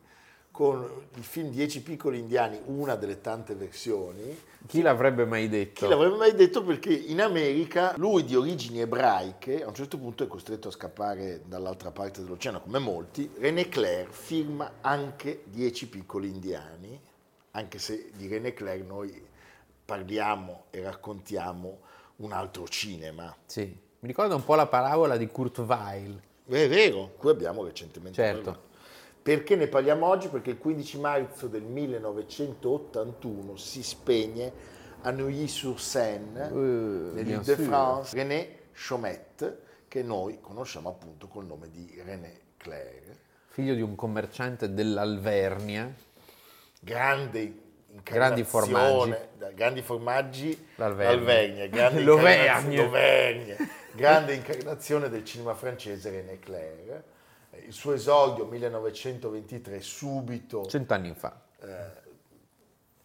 con 0.50 0.90
il 1.16 1.24
film 1.24 1.50
Dieci 1.50 1.82
piccoli 1.82 2.18
indiani, 2.18 2.62
una 2.68 2.96
delle 2.96 3.20
tante 3.20 3.56
versioni. 3.56 4.40
Chi 4.68 4.82
l'avrebbe 4.82 5.26
mai 5.26 5.50
detto? 5.50 5.84
Chi 5.84 5.92
l'avrebbe 5.92 6.16
mai 6.16 6.34
detto 6.34 6.64
perché 6.64 6.94
in 6.94 7.20
America 7.20 7.94
lui 7.98 8.24
di 8.24 8.38
origini 8.38 8.80
ebraiche 8.80 9.66
a 9.66 9.68
un 9.68 9.74
certo 9.74 9.98
punto 9.98 10.24
è 10.24 10.28
costretto 10.28 10.70
a 10.70 10.72
scappare 10.72 11.42
dall'altra 11.46 11.92
parte 11.92 12.22
dell'oceano 12.22 12.62
come 12.62 12.80
molti. 12.80 13.30
René 13.38 13.68
Clair 13.68 14.10
firma 14.10 14.76
anche 14.80 15.44
Dieci 15.44 15.90
piccoli 15.90 16.30
indiani, 16.30 16.98
anche 17.52 17.80
se 17.80 18.12
di 18.16 18.30
René 18.30 18.54
Clair 18.54 18.86
noi 18.86 19.28
parliamo 19.84 20.68
e 20.70 20.84
raccontiamo 20.84 21.80
un 22.18 22.32
altro 22.32 22.66
cinema. 22.70 23.36
Sì, 23.46 23.90
mi 24.02 24.08
ricorda 24.08 24.34
un 24.36 24.44
po' 24.44 24.56
la 24.56 24.66
parabola 24.68 25.16
di 25.18 25.28
Kurt 25.28 25.60
Weill. 25.60 26.20
È 26.48 26.68
vero, 26.68 27.12
qui 27.18 27.30
abbiamo 27.30 27.64
recentemente 27.64 28.16
Certo. 28.22 28.42
parlato. 28.42 28.70
Perché 29.22 29.56
ne 29.56 29.68
parliamo 29.68 30.08
oggi? 30.08 30.28
Perché 30.28 30.50
il 30.52 30.58
15 30.58 31.00
marzo 31.00 31.48
del 31.48 31.62
1981 31.62 33.56
si 33.58 33.84
spegne 33.84 34.52
a 35.04 35.12
Neuilly-sur-Seine, 35.12 36.48
Uh, 36.50 37.14
nell'Île 37.14 37.24
bien 37.24 37.44
de 37.44 37.56
sûr. 37.56 37.66
France, 37.66 38.16
René 38.16 38.58
Chaumet, 38.74 39.58
che 39.88 40.02
noi 40.02 40.40
conosciamo 40.42 40.90
appunto 40.90 41.28
col 41.28 41.46
nome 41.46 41.70
di 41.70 42.02
René 42.04 42.40
Clair. 42.58 43.16
Figlio 43.50 43.76
di 43.76 43.82
un 43.82 43.96
commerciante 43.96 44.74
dell'Alvernia. 44.74 45.94
Grande 46.80 47.54
Grandi 48.04 48.44
formaggi. 48.46 49.14
grandi 49.54 49.82
formaggi, 49.82 50.68
L'Alvernia. 50.78 51.16
l'Alvernia, 51.16 51.68
grande 51.68 52.02
L'Auvergne. 52.06 53.58
Grande 53.94 54.34
incarnazione 54.34 55.10
del 55.10 55.24
cinema 55.26 55.54
francese 55.54 56.10
René 56.10 56.40
Clair. 56.40 57.04
Eh, 57.52 57.66
Il 57.68 57.74
suo 57.74 57.94
esordio 57.94 58.46
1923 58.46 59.82
subito 59.82 60.66
Cent'anni 60.66 61.14
fa. 61.14 61.40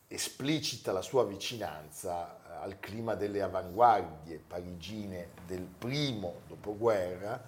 esplicita 0.09 0.93
la 0.93 1.03
sua 1.03 1.25
vicinanza 1.25 2.37
eh, 2.37 2.65
al 2.65 2.79
clima 2.79 3.15
delle 3.15 3.43
avanguardie 3.43 4.41
parigine 4.47 5.31
del 5.47 5.63
primo 5.63 6.41
dopoguerra 6.47 7.43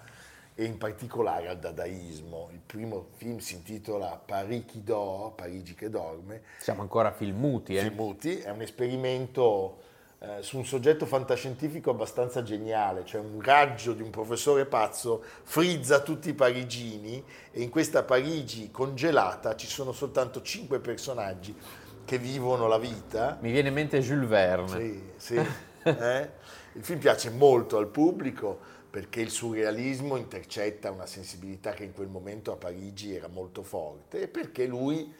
e 0.53 0.65
in 0.65 0.77
particolare 0.77 1.47
al 1.47 1.57
dadaismo. 1.57 2.49
Il 2.51 2.59
primo 2.59 3.07
film 3.15 3.37
si 3.37 3.55
intitola 3.55 4.21
Paris 4.23 4.65
qui 4.69 4.83
dort, 4.83 5.35
Parigi 5.35 5.73
che 5.73 5.89
dorme, 5.89 6.41
Siamo 6.59 6.81
ancora 6.81 7.13
filmuti, 7.13 7.77
eh? 7.77 7.81
Filmuti, 7.83 8.39
è 8.39 8.49
un 8.49 8.61
esperimento 8.61 9.87
eh, 10.21 10.41
su 10.41 10.57
un 10.57 10.65
soggetto 10.65 11.05
fantascientifico 11.05 11.91
abbastanza 11.91 12.43
geniale, 12.43 13.05
cioè 13.05 13.21
un 13.21 13.41
raggio 13.41 13.93
di 13.93 14.01
un 14.01 14.09
professore 14.09 14.65
pazzo 14.65 15.23
frizza 15.43 16.01
tutti 16.01 16.27
i 16.27 16.33
parigini 16.33 17.23
e 17.51 17.61
in 17.61 17.69
questa 17.69 18.03
Parigi 18.03 18.69
congelata 18.69 19.55
ci 19.55 19.67
sono 19.67 19.93
soltanto 19.93 20.41
cinque 20.41 20.79
personaggi 20.79 21.55
che 22.03 22.17
vivono 22.17 22.67
la 22.67 22.77
vita. 22.77 23.37
Mi 23.39 23.51
viene 23.51 23.69
in 23.69 23.73
mente 23.75 24.01
Jules 24.01 24.27
Verne. 24.27 24.79
Sì, 24.79 25.03
sì. 25.15 25.35
eh? 25.83 26.29
Il 26.73 26.83
film 26.83 26.99
piace 26.99 27.29
molto 27.29 27.77
al 27.77 27.87
pubblico 27.87 28.59
perché 28.89 29.21
il 29.21 29.29
surrealismo 29.29 30.17
intercetta 30.17 30.91
una 30.91 31.05
sensibilità 31.05 31.71
che 31.71 31.83
in 31.83 31.93
quel 31.93 32.07
momento 32.07 32.51
a 32.51 32.57
Parigi 32.57 33.15
era 33.15 33.27
molto 33.27 33.63
forte 33.63 34.23
e 34.23 34.27
perché 34.27 34.65
lui 34.65 35.13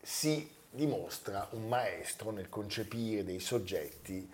si 0.00 0.50
dimostra 0.70 1.46
un 1.52 1.68
maestro 1.68 2.30
nel 2.30 2.48
concepire 2.48 3.22
dei 3.22 3.40
soggetti 3.40 4.28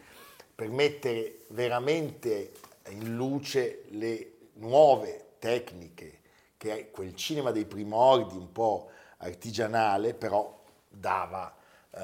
per 0.57 0.71
mettere 0.71 1.41
veramente 1.49 2.53
in 2.89 3.15
luce 3.15 3.85
le 3.91 4.33
nuove 4.55 5.33
tecniche 5.39 6.21
che 6.57 6.79
è 6.79 6.91
quel 6.91 7.15
cinema 7.15 7.51
dei 7.51 7.67
primordi 7.67 8.37
un 8.37 8.51
po' 8.51 8.89
artigianale 9.19 10.15
però 10.15 10.63
dava 10.89 11.55
eh, 11.91 12.01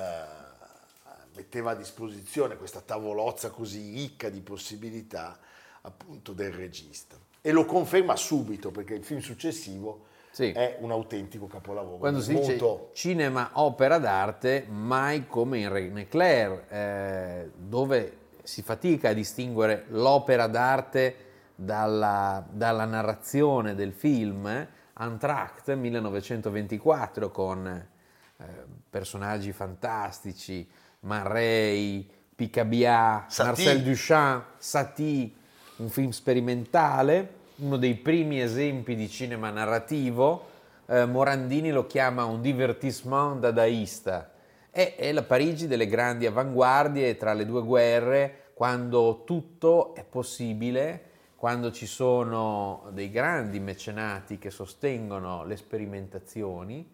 metteva 1.35 1.71
a 1.71 1.75
disposizione 1.75 2.57
questa 2.57 2.83
tavolozza 2.83 3.49
così 3.49 3.95
ricca 3.95 4.29
di 4.29 4.41
possibilità 4.43 5.39
appunto 5.83 6.33
del 6.35 6.53
regista 6.53 7.17
e 7.41 7.53
lo 7.53 7.65
conferma 7.65 8.15
subito 8.17 8.71
perché 8.71 8.95
il 8.95 9.03
film 9.05 9.21
successivo 9.21 10.11
Sì. 10.31 10.51
è 10.53 10.77
un 10.81 10.91
autentico 10.91 11.47
capolavoro 11.47 11.97
Quando 11.97 12.21
si 12.21 12.35
dice 12.35 12.53
Muto. 12.53 12.91
cinema 12.93 13.51
opera 13.55 13.99
d'arte, 13.99 14.67
mai 14.69 15.27
come 15.27 15.59
in 15.59 15.69
René 15.71 16.07
Clair, 16.09 16.65
eh, 16.69 17.51
dove 17.55 18.19
si 18.43 18.63
fatica 18.63 19.11
a 19.11 19.13
distinguere 19.13 19.85
l'opera 19.89 20.47
d'arte 20.47 21.17
dalla, 21.55 22.45
dalla 22.51 22.85
narrazione 22.85 23.75
del 23.75 23.93
film, 23.93 24.47
eh, 24.47 24.69
Entr'acte 24.99 25.75
1924 25.75 27.31
con 27.31 27.67
eh, 27.67 28.45
personaggi 28.89 29.53
fantastici, 29.53 30.69
Man 31.01 31.27
Ray, 31.27 32.09
Picabia. 32.35 33.27
Marcel 33.39 33.83
Duchamp, 33.83 34.45
Satie, 34.59 35.31
un 35.77 35.89
film 35.89 36.11
sperimentale, 36.11 37.41
uno 37.57 37.77
dei 37.77 37.95
primi 37.95 38.41
esempi 38.41 38.95
di 38.95 39.09
cinema 39.09 39.51
narrativo. 39.51 40.51
Eh, 40.87 41.07
Morandini 41.07 41.71
lo 41.71 41.87
chiama 41.87 42.25
un 42.25 42.41
divertissement 42.41 43.41
dadaista. 43.41 44.32
È, 44.75 44.95
è 44.97 45.13
la 45.13 45.23
Parigi 45.23 45.67
delle 45.67 45.87
grandi 45.87 46.25
avanguardie 46.25 47.19
tra 47.19 47.35
le 47.35 47.45
due 47.45 47.63
guerre, 47.63 48.53
quando 48.55 49.23
tutto 49.27 49.95
è 49.95 50.03
possibile 50.03 51.11
quando 51.43 51.73
ci 51.73 51.87
sono 51.87 52.85
dei 52.93 53.11
grandi 53.11 53.59
mecenati 53.59 54.39
che 54.39 54.51
sostengono 54.51 55.45
le 55.45 55.57
sperimentazioni, 55.57 56.89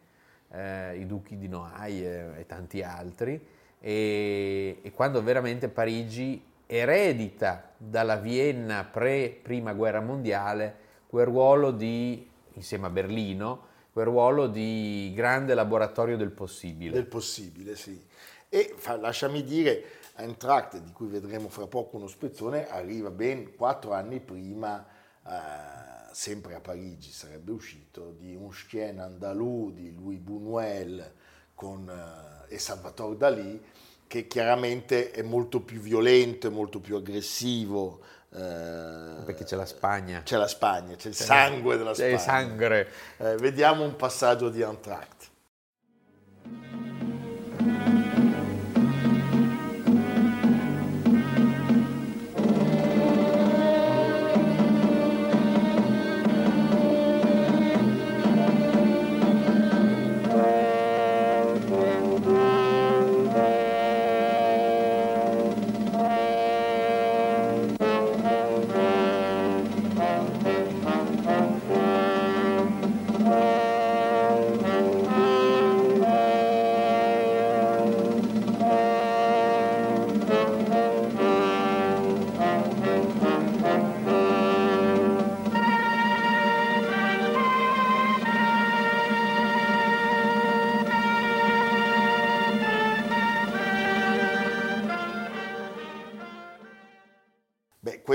eh, 0.50 0.96
i 0.96 1.04
duchi 1.04 1.36
di 1.36 1.48
Noailles 1.48 2.38
e, 2.38 2.46
tanti 2.46 2.82
altri, 2.82 3.38
e, 3.78 4.78
e 4.80 4.92
quando 4.92 5.22
veramente 5.22 5.68
Parigi 5.68 6.42
eredita 6.64 7.74
dalla 7.76 8.16
Vienna 8.16 8.84
pre-prima 8.84 9.74
guerra 9.74 10.00
mondiale 10.00 10.76
quel 11.06 11.26
ruolo 11.26 11.70
di, 11.70 12.26
insieme 12.54 12.86
a 12.86 12.90
Berlino, 12.90 13.66
quel 13.98 14.10
ruolo 14.10 14.46
di 14.46 15.10
grande 15.12 15.54
laboratorio 15.54 16.16
del 16.16 16.30
possibile. 16.30 16.92
Del 16.92 17.06
possibile, 17.06 17.74
sì. 17.74 18.00
E 18.48 18.72
fa- 18.76 18.96
lasciami 18.96 19.42
dire, 19.42 19.82
Eintracht, 20.14 20.78
di 20.78 20.92
cui 20.92 21.08
vedremo 21.08 21.48
fra 21.48 21.66
poco 21.66 21.96
uno 21.96 22.06
spezzone, 22.06 22.68
arriva 22.68 23.10
ben 23.10 23.56
quattro 23.56 23.94
anni 23.94 24.20
prima, 24.20 24.86
eh, 25.26 26.12
sempre 26.12 26.54
a 26.54 26.60
Parigi 26.60 27.10
sarebbe 27.10 27.50
uscito, 27.50 28.14
di 28.16 28.36
Un 28.36 28.50
chien 28.68 29.00
andalou 29.00 29.72
di 29.72 29.92
Louis 29.92 30.20
Buñuel 30.20 31.02
con, 31.56 31.88
eh, 31.88 32.54
e 32.54 32.58
Salvatore 32.60 33.16
Dalì, 33.16 33.60
che 34.06 34.28
chiaramente 34.28 35.10
è 35.10 35.22
molto 35.22 35.60
più 35.60 35.80
violento, 35.80 36.46
è 36.46 36.50
molto 36.50 36.78
più 36.78 36.94
aggressivo. 36.94 38.00
Eh, 38.34 39.22
Perché 39.24 39.44
c'è 39.44 39.56
la 39.56 39.66
Spagna. 39.66 40.22
c'è 40.22 40.36
la 40.36 40.48
Spagna, 40.48 40.94
c'è 40.96 41.08
il 41.08 41.14
sangue 41.14 41.76
della 41.76 41.92
C'è 41.92 41.96
Spagna. 41.96 42.12
il 42.14 42.20
sangre. 42.20 42.88
Eh, 43.18 43.36
vediamo 43.36 43.84
un 43.84 43.96
passaggio 43.96 44.48
di 44.50 44.62
Antract. 44.62 45.26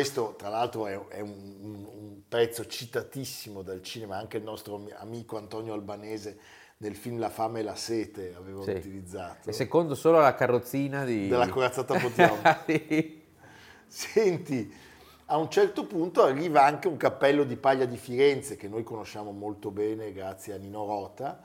Questo 0.04 0.36
tra 0.38 0.50
l'altro 0.50 0.88
è, 0.88 1.00
è 1.08 1.20
un, 1.22 1.56
un- 1.62 1.86
un 1.86 2.22
pezzo 2.28 2.66
citatissimo 2.66 3.62
dal 3.62 3.82
cinema, 3.82 4.18
anche 4.18 4.38
il 4.38 4.44
nostro 4.44 4.76
ami- 4.76 4.92
amico 4.98 5.38
Antonio 5.38 5.74
Albanese 5.74 6.38
nel 6.78 6.96
film 6.96 7.18
La 7.20 7.30
fame 7.30 7.62
e 7.62 7.63
la 7.63 7.76
sete 7.76 8.34
aveva 8.38 8.62
Sì. 8.63 8.72
utilizzato. 8.72 9.50
E 9.50 9.54
secondo 9.54 9.96
solo 9.96 10.20
la 10.20 10.34
carrozzina 10.36 11.06
di... 11.06 11.28
Della 11.30 11.48
corazzata 11.50 11.98
Potiomkin. 11.98 12.52
Sì. 12.68 13.22
Senti, 13.88 14.74
a 15.28 15.38
un 15.38 15.50
certo 15.50 15.86
punto 15.86 16.24
arriva 16.24 16.63
anche 16.63 16.88
un 16.88 16.98
cappello 16.98 17.44
di 17.44 17.56
paglia 17.56 17.86
di 17.86 17.96
Firenze 17.96 18.56
che 18.58 18.68
noi 18.68 18.84
conosciamo 18.84 19.32
molto 19.32 19.70
bene 19.72 20.12
grazie 20.12 20.54
a 20.54 20.58
Nino 20.58 20.86
Rota, 20.86 21.42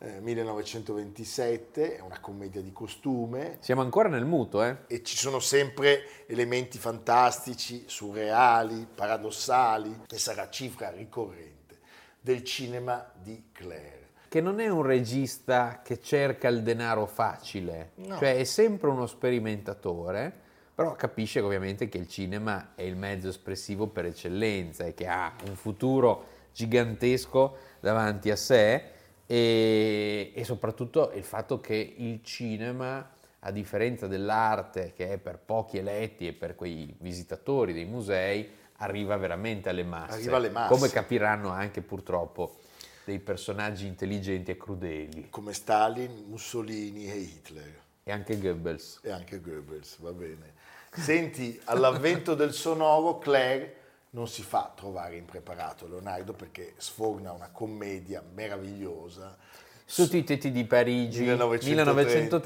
eh, 0.00 0.20
1927, 0.20 1.96
è 1.96 2.00
una 2.00 2.20
commedia 2.20 2.60
di 2.62 2.72
costume 2.72 3.56
Siamo 3.60 3.80
ancora 3.80 4.08
nel 4.08 4.24
muto, 4.24 4.62
eh? 4.62 4.76
e 4.86 5.02
ci 5.02 5.16
sono 5.16 5.40
sempre 5.40 6.26
elementi 6.26 6.78
fantastici, 6.78 7.84
surreali, 7.86 8.86
paradossali, 8.94 10.02
che 10.06 10.18
sarà 10.18 10.48
cifra 10.48 10.90
ricorrente 10.90 11.78
del 12.20 12.44
cinema 12.44 13.10
di 13.20 13.48
Claire. 13.52 13.96
Che 14.28 14.40
non 14.40 14.60
è 14.60 14.68
un 14.68 14.82
regista 14.82 15.80
che 15.82 16.00
cerca 16.00 16.48
il 16.48 16.62
denaro 16.62 17.06
facile, 17.06 17.92
No. 17.96 18.18
cioè 18.18 18.36
è 18.36 18.44
sempre 18.44 18.90
uno 18.90 19.06
sperimentatore, 19.06 20.32
però 20.74 20.94
capisce 20.94 21.40
ovviamente 21.40 21.88
che 21.88 21.98
il 21.98 22.06
cinema 22.06 22.72
è 22.74 22.82
il 22.82 22.94
mezzo 22.94 23.28
espressivo 23.30 23.88
per 23.88 24.04
eccellenza 24.04 24.84
e 24.84 24.94
che 24.94 25.08
ha 25.08 25.32
un 25.48 25.56
futuro 25.56 26.36
gigantesco 26.52 27.56
davanti 27.80 28.30
a 28.30 28.36
sé 28.36 28.96
e, 29.30 30.32
e 30.34 30.44
soprattutto 30.44 31.12
il 31.12 31.22
fatto 31.22 31.60
che 31.60 31.94
il 31.98 32.20
cinema, 32.24 33.06
a 33.40 33.50
differenza 33.50 34.06
dell'arte 34.06 34.94
che 34.96 35.12
è 35.12 35.18
per 35.18 35.38
pochi 35.38 35.76
eletti 35.76 36.26
e 36.26 36.32
per 36.32 36.54
quei 36.54 36.96
visitatori 37.00 37.74
dei 37.74 37.84
musei, 37.84 38.48
arriva 38.78 39.18
veramente 39.18 39.68
alle 39.68 39.84
masse. 39.84 40.14
Arriva 40.14 40.38
alle 40.38 40.48
masse. 40.48 40.72
Come 40.72 40.88
capiranno 40.88 41.50
anche 41.50 41.82
purtroppo 41.82 42.56
dei 43.04 43.18
personaggi 43.18 43.86
intelligenti 43.86 44.52
e 44.52 44.56
crudeli. 44.56 45.26
Come 45.28 45.52
Stalin, 45.52 46.24
Mussolini 46.26 47.10
e 47.10 47.16
Hitler. 47.16 47.80
E 48.04 48.10
anche 48.10 48.38
Goebbels. 48.38 49.00
e 49.02 49.10
anche 49.10 49.42
Goebbels, 49.42 49.98
va 49.98 50.12
bene. 50.12 50.54
Senti, 50.90 51.60
all'avvento 51.64 52.34
del 52.34 52.54
sonoro, 52.54 53.18
Claire 53.18 53.76
non 54.10 54.26
si 54.28 54.42
fa 54.42 54.72
trovare 54.74 55.16
impreparato 55.16 55.86
Leonardo 55.86 56.32
perché 56.32 56.74
sforna 56.76 57.32
una 57.32 57.50
commedia 57.50 58.22
meravigliosa. 58.34 59.36
Sotto 59.84 60.16
i 60.16 60.24
tetti 60.24 60.50
di 60.50 60.64
Parigi, 60.64 61.20
1930. 61.20 61.66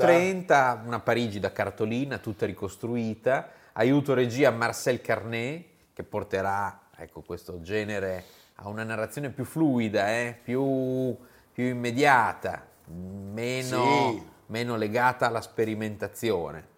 1930, 0.04 0.82
una 0.86 1.00
Parigi 1.00 1.40
da 1.40 1.50
cartolina, 1.50 2.18
tutta 2.18 2.46
ricostruita, 2.46 3.50
aiuto 3.72 4.14
regia 4.14 4.50
Marcel 4.50 5.00
Carnet, 5.00 5.64
che 5.92 6.02
porterà 6.04 6.82
ecco, 6.96 7.22
questo 7.22 7.60
genere 7.60 8.24
a 8.56 8.68
una 8.68 8.84
narrazione 8.84 9.30
più 9.30 9.44
fluida, 9.44 10.08
eh, 10.08 10.38
più, 10.40 11.16
più 11.52 11.64
immediata, 11.64 12.64
meno, 12.86 14.10
Sì. 14.12 14.22
meno 14.46 14.76
legata 14.76 15.26
alla 15.26 15.40
sperimentazione. 15.40 16.70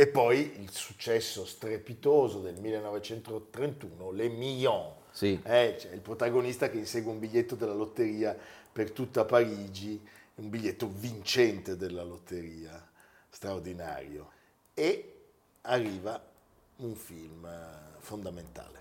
E 0.00 0.06
poi 0.06 0.54
il 0.62 0.70
successo 0.70 1.44
strepitoso 1.44 2.40
del 2.40 2.54
1931, 2.54 4.10
Le 4.12 4.28
Millions. 4.30 4.94
Sì. 5.10 5.38
Eh, 5.44 5.74
c'è 5.76 5.92
il 5.92 6.00
protagonista 6.00 6.70
che 6.70 6.78
insegue 6.78 7.12
un 7.12 7.18
biglietto 7.18 7.54
della 7.54 7.74
lotteria 7.74 8.34
per 8.72 8.92
tutta 8.92 9.26
Parigi, 9.26 10.00
un 10.36 10.48
biglietto 10.48 10.90
vincente 10.90 11.76
della 11.76 12.02
lotteria, 12.02 12.82
straordinario. 13.28 14.30
E 14.72 15.16
arriva 15.60 16.18
un 16.76 16.94
film 16.94 17.44
eh, 17.44 17.98
fondamentale. 17.98 18.80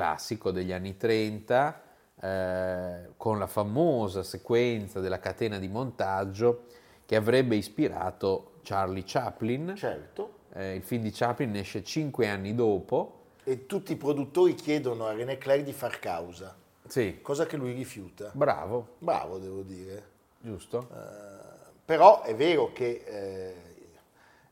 Classico 0.00 0.50
degli 0.50 0.72
anni 0.72 0.98
30, 0.98 1.82
eh, 2.20 3.08
con 3.16 3.38
la 3.38 3.46
famosa 3.46 4.22
sequenza 4.22 5.00
della 5.00 5.18
catena 5.18 5.58
di 5.58 5.68
montaggio 5.68 6.64
che 7.06 7.16
avrebbe 7.16 7.56
ispirato 7.56 8.56
Charlie 8.62 9.04
Chaplin. 9.06 9.72
Certo. 9.74 10.34
Eh, 10.52 10.74
il 10.74 10.82
film 10.82 11.00
di 11.02 11.10
Chaplin 11.12 11.56
esce 11.56 11.82
cinque 11.82 12.28
anni 12.28 12.54
dopo. 12.54 13.20
E 13.42 13.64
tutti 13.64 13.92
i 13.92 13.96
produttori 13.96 14.54
chiedono 14.54 15.06
a 15.06 15.14
René 15.14 15.38
Clair 15.38 15.62
di 15.62 15.72
far 15.72 15.98
causa, 15.98 16.54
Sì, 16.86 17.20
cosa 17.22 17.46
che 17.46 17.56
lui 17.56 17.72
rifiuta. 17.72 18.30
bravo, 18.34 18.96
Bravo, 18.98 19.38
devo 19.38 19.62
dire. 19.62 20.02
giusto? 20.40 20.88
Però 21.86 22.20
è 22.20 22.34
vero 22.34 22.70
che 22.74 23.02
eh, 23.06 23.54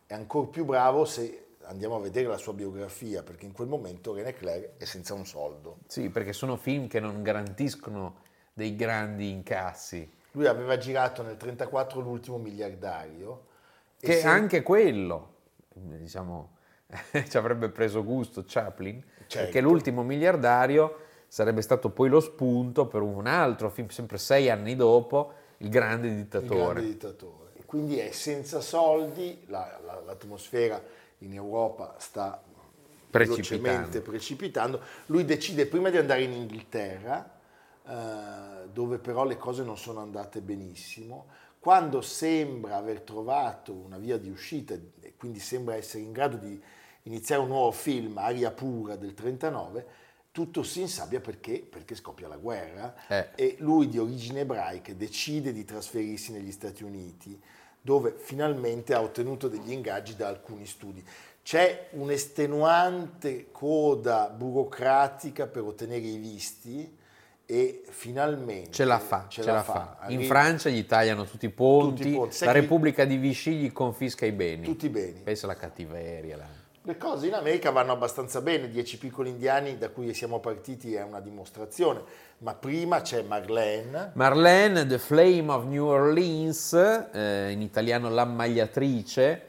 è 0.07 0.15
ancora 0.15 0.47
più 0.47 0.65
bravo 0.65 1.05
se 1.05 1.44
andiamo 1.67 1.97
a 1.97 2.01
vedere 2.01 2.29
la 2.29 2.37
sua 2.37 2.53
biografia, 2.53 3.23
perché 3.23 3.45
in 3.47 3.53
quel 3.53 3.69
momento 3.69 4.15
René 4.15 4.33
Clair 4.35 4.73
è 4.77 4.85
senza 4.85 5.15
un 5.15 5.27
soldo. 5.27 5.79
Sì, 5.87 6.09
perché 6.11 6.33
sono 6.33 6.57
film 6.57 6.87
che 6.89 7.01
non 7.01 7.23
garantiscono 7.23 8.17
dei 8.53 8.75
grandi 8.77 9.31
incassi. 9.31 10.09
Lui 10.33 10.47
aveva 10.47 10.77
girato 10.79 11.23
nel 11.23 11.37
1934 11.41 12.01
l'ultimo 12.01 12.39
miliardario. 12.39 13.47
e 14.01 14.07
Che 14.07 14.21
se- 14.21 14.27
anche 14.27 14.63
quello, 14.63 15.35
diciamo, 15.75 16.57
ci 17.29 17.37
avrebbe 17.37 17.69
preso 17.71 18.05
gusto 18.05 18.45
Chaplin, 18.47 19.03
Certo. 19.27 19.37
perché 19.39 19.61
l'ultimo 19.61 20.03
miliardario 20.03 20.99
sarebbe 21.29 21.63
stato 21.63 21.91
poi 21.91 22.09
lo 22.09 22.21
spunto 22.21 22.87
per 22.87 23.01
un 23.03 23.27
altro 23.27 23.71
film, 23.71 23.89
sempre 23.89 24.19
sei 24.19 24.51
anni 24.51 24.77
dopo, 24.77 25.33
Il 25.59 25.69
grande 25.71 26.09
il 26.09 26.15
dittatore. 26.17 26.57
grande 26.73 26.83
dittatore. 26.83 27.43
Quindi 27.67 27.99
è 27.99 28.11
senza 28.13 28.61
soldi, 28.61 29.45
la- 29.49 29.81
la- 29.85 30.01
l'atmosfera 30.05 30.81
in 31.25 31.35
Europa 31.35 31.97
sta 31.99 32.43
Precipitando. 33.11 33.63
velocemente 33.63 34.01
precipitando. 34.01 34.81
Lui 35.07 35.25
decide 35.25 35.67
prima 35.67 35.89
di 35.91 35.97
andare 35.99 36.23
in 36.23 36.33
Inghilterra, 36.33 37.39
eh, 37.87 38.69
dove 38.73 38.99
però 38.99 39.25
le 39.25 39.37
cose 39.37 39.63
non 39.63 39.77
sono 39.79 40.01
andate 40.01 40.41
benissimo, 40.41 41.27
quando 41.61 42.01
sembra 42.01 42.77
aver 42.77 43.01
trovato 43.03 43.73
una 43.73 43.99
via 43.99 44.19
di 44.19 44.29
uscita 44.31 44.75
e 45.01 45.15
quindi 45.17 45.39
sembra 45.39 45.77
essere 45.77 46.03
in 46.03 46.13
grado 46.13 46.37
di 46.37 46.61
iniziare 47.03 47.41
un 47.41 47.49
nuovo 47.49 47.71
film, 47.71 48.19
Aria 48.19 48.51
Pura 48.51 48.97
del 48.97 49.15
39, 49.15 49.87
tutto 50.33 50.65
si 50.65 50.81
insabbia 50.81 51.21
perché, 51.21 51.61
perché 51.61 51.95
scoppia 51.95 52.27
la 52.27 52.37
guerra 52.37 52.95
Eh. 53.07 53.29
e 53.37 53.57
lui 53.61 53.89
di 53.89 53.99
origini 53.99 54.41
ebraiche 54.41 54.97
decide 54.97 55.53
di 55.53 55.65
trasferirsi 55.65 56.33
negli 56.33 56.51
Stati 56.51 56.83
Uniti 56.83 57.41
dove 57.85 58.15
finalmente 58.17 58.95
ha 58.95 59.03
ottenuto 59.03 59.47
degli 59.47 59.71
ingaggi 59.71 60.17
da 60.17 60.29
alcuni 60.29 60.65
studi. 60.65 61.05
C'è 61.43 61.89
un'estenuante 61.91 63.49
coda 63.53 64.31
burocratica 64.35 65.47
per 65.47 65.65
ottenere 65.65 66.07
i 66.07 66.17
visti 66.17 66.97
e 67.45 67.83
finalmente 67.91 68.71
Ce 68.71 68.85
la 68.87 68.99
fa, 68.99 69.27
ce, 69.29 69.43
la, 69.43 69.63
fa. 69.63 69.99
In 70.09 70.17
Arriva- 70.17 70.35
Francia 70.35 70.71
gli 70.71 70.87
tagliano 70.87 71.27
tutti 71.27 71.45
i 71.45 71.51
ponti, 71.51 71.97
Tutti 71.97 72.09
i 72.09 72.15
ponti. 72.15 72.45
La 72.47 72.53
Repubblica 72.53 73.05
di 73.05 73.19
Vichy 73.19 73.53
gli 73.57 73.71
confisca 73.73 74.25
i 74.25 74.33
beni. 74.33 74.65
tutti 74.65 74.89
bene. 74.89 75.21
Pensa 75.21 75.45
alla 75.45 75.55
cattiveria. 75.57 76.39
la- 76.39 76.63
Le 76.87 76.99
cose 76.99 77.29
in 77.29 77.33
America 77.33 77.71
vanno 77.71 77.93
abbastanza 77.93 78.43
bene, 78.43 78.69
Dieci 78.69 78.99
piccoli 78.99 79.31
indiani 79.31 79.79
da 79.79 79.89
cui 79.89 80.13
siamo 80.13 80.39
partiti 80.39 80.93
è 80.93 81.03
una 81.03 81.21
dimostrazione, 81.21 82.03
ma 82.41 82.53
prima 82.55 83.01
c'è 83.01 83.23
Marlene, 83.23 84.11
Marlene, 84.13 84.87
The 84.87 84.99
Flame 84.99 85.51
of 85.51 85.65
New 85.65 85.87
Orleans, 85.87 86.75
eh, 86.75 87.53
in 87.53 87.63
italiano 87.63 88.11
L'ammagliatrice, 88.11 89.43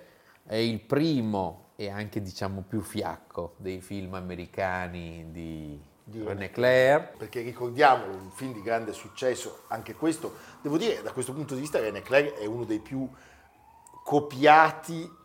è 0.45 0.55
il 0.55 0.79
primo 0.79 1.71
e 1.75 1.89
anche 1.89 2.21
diciamo 2.21 2.63
più 2.65 2.79
fiacco 2.79 3.55
dei 3.57 3.81
film 3.81 4.13
americani 4.13 5.25
di, 5.31 5.77
Di 6.05 6.23
René 6.23 6.51
Clair. 6.51 7.15
perché 7.17 7.41
ricordiamolo, 7.41 8.13
un 8.13 8.31
film 8.31 8.53
di 8.53 8.61
grande 8.61 8.93
successo, 8.93 9.63
anche 9.67 9.93
questo, 9.93 10.35
devo 10.61 10.77
dire, 10.77 11.01
da 11.01 11.11
questo 11.11 11.33
punto 11.33 11.53
di 11.53 11.59
vista 11.59 11.81
René 11.81 12.01
Clair 12.01 12.31
è 12.35 12.45
uno 12.45 12.63
dei 12.63 12.79
più 12.79 13.05
copiati 14.05 15.23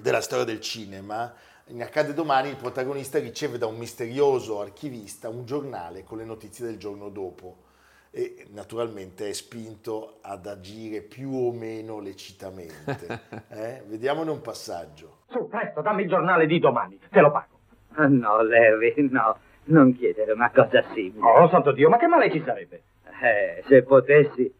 della 0.00 0.20
storia 0.20 0.44
del 0.44 0.60
cinema. 0.60 1.32
In 1.66 1.82
Accade 1.82 2.14
domani 2.14 2.48
il 2.48 2.56
protagonista 2.56 3.18
riceve 3.18 3.58
da 3.58 3.66
un 3.66 3.76
misterioso 3.76 4.60
archivista 4.60 5.28
un 5.28 5.44
giornale 5.44 6.02
con 6.02 6.18
le 6.18 6.24
notizie 6.24 6.64
del 6.64 6.78
giorno 6.78 7.08
dopo 7.10 7.66
e 8.10 8.46
naturalmente 8.52 9.28
è 9.28 9.32
spinto 9.32 10.18
ad 10.22 10.46
agire 10.46 11.02
più 11.02 11.30
o 11.30 11.52
meno 11.52 12.00
lecitamente. 12.00 13.20
eh? 13.50 13.82
Vediamone 13.86 14.30
un 14.30 14.40
passaggio. 14.40 15.18
Su, 15.28 15.46
presto, 15.48 15.82
dammi 15.82 16.02
il 16.02 16.08
giornale 16.08 16.46
di 16.46 16.58
domani, 16.58 16.98
te 17.10 17.20
lo 17.20 17.30
pago. 17.30 17.56
Ah, 17.94 18.06
no, 18.06 18.40
Larry, 18.42 18.94
no, 19.10 19.36
non 19.64 19.94
chiedere 19.94 20.32
una 20.32 20.50
cosa 20.50 20.82
simile. 20.94 21.20
Oh, 21.20 21.48
santo 21.48 21.72
Dio, 21.72 21.88
ma 21.88 21.98
che 21.98 22.06
male 22.06 22.30
ci 22.30 22.42
sarebbe? 22.44 22.82
Eh, 23.20 23.62
se 23.66 23.82
potessi, 23.82 24.50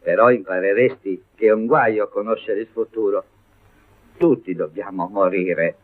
però 0.00 0.30
impareresti 0.30 1.24
che 1.34 1.46
è 1.46 1.52
un 1.52 1.66
guaio 1.66 2.08
conoscere 2.08 2.60
il 2.60 2.66
futuro. 2.66 3.24
Tutti 4.20 4.54
dobbiamo 4.54 5.08
morire. 5.10 5.76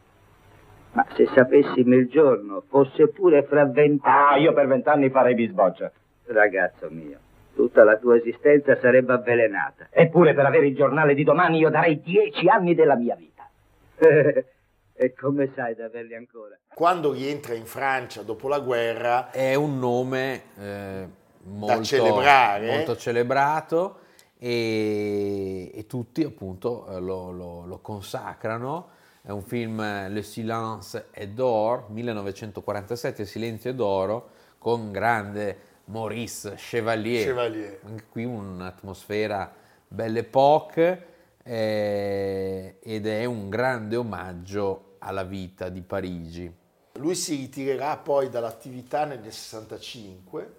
Ma 0.92 1.07
se 1.16 1.27
sapessimo 1.35 1.94
il 1.94 2.07
giorno, 2.07 2.62
fosse 2.68 3.09
pure 3.09 3.44
fra 3.44 3.64
vent'anni... 3.64 4.35
Ah, 4.35 4.37
io 4.37 4.53
per 4.53 4.66
vent'anni 4.66 5.09
farei 5.09 5.35
bisboccia. 5.35 5.90
Ragazzo 6.27 6.88
mio, 6.90 7.16
tutta 7.55 7.83
la 7.83 7.96
tua 7.96 8.16
esistenza 8.16 8.79
sarebbe 8.79 9.14
avvelenata. 9.14 9.87
Eppure 9.88 10.35
per 10.35 10.44
avere 10.44 10.66
il 10.66 10.77
giornale 10.77 11.14
di 11.14 11.25
domani 11.25 11.57
io 11.57 11.70
darei 11.70 12.03
dieci 12.03 12.46
anni 12.46 12.75
della 12.75 12.96
mia 12.96 13.14
vita. 13.14 13.49
e 14.92 15.14
come 15.14 15.51
sai 15.55 15.75
di 15.75 15.81
averli 15.81 16.14
ancora? 16.14 16.59
Quando 16.75 17.12
rientra 17.12 17.55
in 17.55 17.64
Francia 17.64 18.20
dopo 18.20 18.49
la 18.49 18.59
guerra, 18.59 19.31
È 19.31 19.55
un 19.55 19.79
nome 19.79 20.42
eh, 20.61 21.09
molto, 21.44 21.83
celebrare. 21.85 22.66
molto 22.66 22.96
celebrato 22.96 24.01
e, 24.38 25.70
e 25.75 25.87
tutti 25.87 26.22
appunto 26.25 26.87
eh, 26.88 27.01
lo, 27.01 27.31
lo- 27.31 27.64
lo 27.66 27.79
consacrano. 27.79 28.88
È 29.22 29.31
un 29.31 29.42
film, 29.42 29.81
eh, 29.81 30.09
Le 30.09 30.22
silence 30.22 31.07
est 31.11 31.31
d'or, 31.31 31.90
1947, 31.90 33.25
Silenzio 33.27 33.70
è 33.70 33.75
d'oro, 33.75 34.31
con 34.59 34.92
grande 34.92 35.59
Maurice 35.87 36.55
Chevalier. 36.57 37.25
Chevalier. 37.25 37.81
Anche 37.85 38.05
qui 38.09 38.25
un'atmosfera 38.25 39.53
belle 39.88 40.20
époque 40.20 41.07
eh, 41.42 42.77
ed 42.83 43.07
è 43.07 43.25
un 43.25 43.49
grande 43.49 43.96
omaggio 43.96 44.96
alla 44.99 45.25
vita 45.25 45.68
di 45.68 45.83
Parigi. 45.83 46.53
Lui 46.94 47.14
si 47.14 47.37
ritirerà 47.37 47.96
poi 47.99 48.29
dall'attività 48.29 49.05
nel 49.05 49.20
65. 49.22 50.55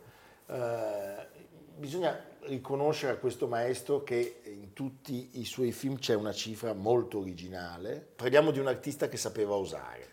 Eh, 0.46 1.28
bisogna 1.76 2.18
riconoscere 2.48 3.14
a 3.14 3.18
questo 3.18 3.48
maestro 3.48 4.04
che 4.04 4.42
in 4.46 4.74
tutti 4.74 5.40
i 5.40 5.46
suoi 5.46 5.72
film 5.72 5.98
c'è 5.98 6.16
una 6.16 6.34
cifra 6.34 6.74
molto 6.74 7.20
originale. 7.20 8.06
Parliamo 8.16 8.52
di 8.52 8.60
un 8.60 8.68
artista 8.68 9.08
che 9.08 9.18
sapeva 9.18 9.56
osare, 9.56 10.08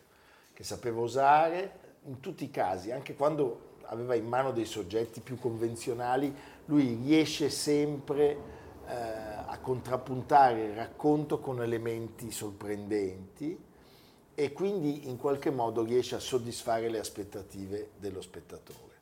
che 0.53 0.65
sapeva 0.65 1.01
osare 1.01 1.81
in 2.05 2.21
tutti 2.21 2.45
i 2.45 2.51
casi, 2.51 2.91
anche 2.91 3.15
quando 3.15 3.73
aveva 3.87 4.15
in 4.15 4.27
mano 4.27 4.51
dei 4.51 4.65
soggetti 4.65 5.21
più 5.21 5.39
convenzionali, 5.39 6.35
lui 6.67 6.99
riesce 7.03 7.51
sempre 7.51 8.37
eh, 8.87 8.95
a 9.47 9.59
contrappuntare 9.61 10.65
il 10.65 10.75
racconto 10.75 11.39
con 11.39 11.63
elementi 11.63 12.31
sorprendenti 12.31 13.73
e 14.35 14.53
quindi 14.53 15.09
in 15.09 15.17
qualche 15.17 15.51
modo 15.51 15.85
riesce 15.85 16.17
a 16.17 16.21
soddisfare 16.21 16.89
le 16.89 16.99
aspettative 16.99 17.91
dello 17.99 18.21
spettatore. 18.21 18.93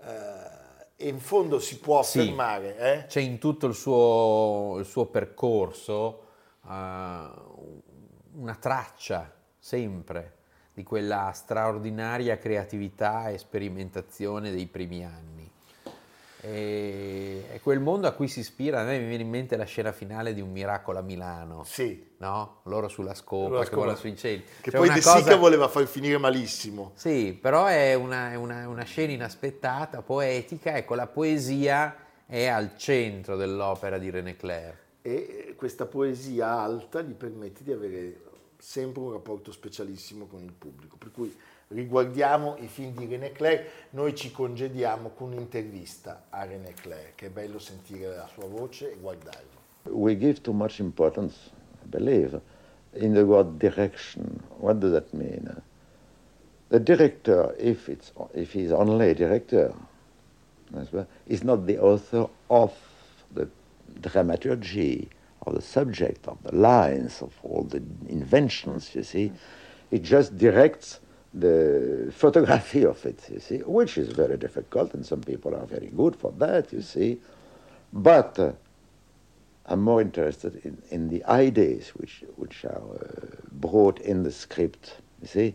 Eh, 0.00 0.85
e 0.96 1.08
in 1.08 1.20
fondo 1.20 1.58
si 1.58 1.78
può 1.78 2.02
Sì. 2.02 2.20
affermare, 2.20 2.76
eh? 2.78 3.06
C'è 3.06 3.20
in 3.20 3.38
tutto 3.38 3.66
il 3.66 3.74
suo, 3.74 4.76
il 4.78 4.86
suo 4.86 5.06
percorso 5.06 6.22
eh, 6.66 6.68
una 6.68 8.54
traccia 8.58 9.30
sempre 9.58 10.34
di 10.72 10.82
quella 10.82 11.30
straordinaria 11.34 12.38
creatività 12.38 13.28
e 13.28 13.38
sperimentazione 13.38 14.50
dei 14.50 14.66
primi 14.66 15.04
anni. 15.04 15.35
E 16.40 17.44
è 17.52 17.60
quel 17.60 17.80
mondo 17.80 18.06
a 18.06 18.12
cui 18.12 18.28
si 18.28 18.40
ispira, 18.40 18.80
a 18.80 18.84
me 18.84 18.98
mi 18.98 19.06
viene 19.06 19.22
in 19.22 19.28
mente 19.30 19.56
la 19.56 19.64
scena 19.64 19.92
finale 19.92 20.34
di 20.34 20.40
Un 20.40 20.50
miracolo 20.52 20.98
a 20.98 21.02
Milano, 21.02 21.64
Sì. 21.64 22.14
no? 22.18 22.60
Loro 22.64 22.88
sulla 22.88 23.14
scopa 23.14 23.46
Sulla 23.46 23.60
che 23.60 23.66
scopa. 23.66 23.80
vola 23.80 23.94
sui 23.96 24.16
cieli. 24.16 24.44
Che 24.60 24.70
Cioè 24.70 24.80
poi 24.80 24.88
De 24.88 25.00
Sica 25.00 25.12
cosa- 25.14 25.36
voleva 25.36 25.68
far 25.68 25.86
finire 25.86 26.18
malissimo. 26.18 26.92
Sì, 26.94 27.36
però 27.40 27.66
è 27.66 27.94
una, 27.94 28.32
è 28.32 28.34
una- 28.36 28.68
una 28.68 28.84
scena 28.84 29.12
inaspettata, 29.12 30.02
poetica, 30.02 30.76
ecco, 30.76 30.94
la 30.94 31.06
poesia 31.06 31.96
è 32.26 32.46
al 32.46 32.76
centro 32.76 33.36
dell'opera 33.36 33.98
di 33.98 34.10
René 34.10 34.36
Clair. 34.36 34.76
E 35.02 35.54
questa 35.56 35.86
poesia 35.86 36.48
alta 36.58 37.00
gli 37.00 37.12
permette 37.14 37.62
di 37.62 37.72
avere 37.72 38.20
sempre 38.58 39.02
un 39.02 39.12
rapporto 39.12 39.52
specialissimo 39.52 40.26
con 40.26 40.42
il 40.42 40.52
pubblico. 40.52 40.96
Per 40.96 41.10
cui 41.12 41.34
riguardiamo 41.68 42.56
i 42.58 42.66
film 42.66 42.94
di 42.94 43.06
René 43.06 43.32
Clair, 43.32 43.66
noi 43.90 44.14
ci 44.14 44.30
congediamo 44.30 45.10
con 45.10 45.32
un'intervista 45.32 46.26
a 46.30 46.44
René 46.44 46.72
Clair, 46.74 47.14
che 47.14 47.26
è 47.26 47.30
bello 47.30 47.58
sentire 47.58 48.14
la 48.14 48.28
sua 48.32 48.46
voce 48.46 48.92
e 48.92 48.96
guardarlo. 48.96 49.64
we 49.88 50.16
give 50.16 50.40
too 50.40 50.52
much 50.52 50.80
importance, 50.80 51.50
I 51.84 51.88
believe, 51.88 52.40
in 52.94 53.14
the 53.14 53.22
word 53.22 53.58
direction. 53.58 54.42
What 54.58 54.78
does 54.78 54.92
that 54.92 55.12
mean? 55.12 55.62
the 56.68 56.80
director, 56.80 57.54
if, 57.58 57.88
it's, 57.88 58.12
if 58.34 58.52
he's 58.52 58.72
only 58.72 59.10
a 59.10 59.14
director, 59.14 59.72
is 61.26 61.44
not 61.44 61.66
the 61.66 61.78
author 61.78 62.26
of 62.50 62.74
the 63.32 63.48
dramaturgy, 64.00 65.08
of 65.46 65.54
the 65.54 65.62
subject, 65.62 66.26
of 66.26 66.42
the 66.42 66.54
lines, 66.54 67.22
of 67.22 67.32
all 67.42 67.62
the 67.62 67.82
inventions, 68.08 68.94
you 68.94 69.02
see. 69.04 69.32
He 69.90 70.00
just 70.00 70.36
directs 70.36 70.98
the 71.38 72.12
photography 72.12 72.84
of 72.84 73.04
it, 73.04 73.28
you 73.30 73.40
see, 73.40 73.58
which 73.58 73.98
is 73.98 74.08
very 74.08 74.36
difficult, 74.36 74.94
and 74.94 75.04
some 75.04 75.20
people 75.20 75.54
are 75.54 75.66
very 75.66 75.88
good 75.88 76.16
for 76.16 76.32
that, 76.38 76.72
you 76.72 76.80
see. 76.80 77.20
But 77.92 78.38
uh, 78.38 78.52
I'm 79.66 79.82
more 79.82 80.00
interested 80.00 80.64
in, 80.64 80.82
in 80.90 81.08
the 81.08 81.24
ideas 81.24 81.90
which, 81.90 82.24
which 82.36 82.64
are 82.64 82.80
uh, 82.80 83.26
brought 83.52 84.00
in 84.00 84.22
the 84.22 84.32
script, 84.32 84.96
you 85.20 85.28
see. 85.28 85.54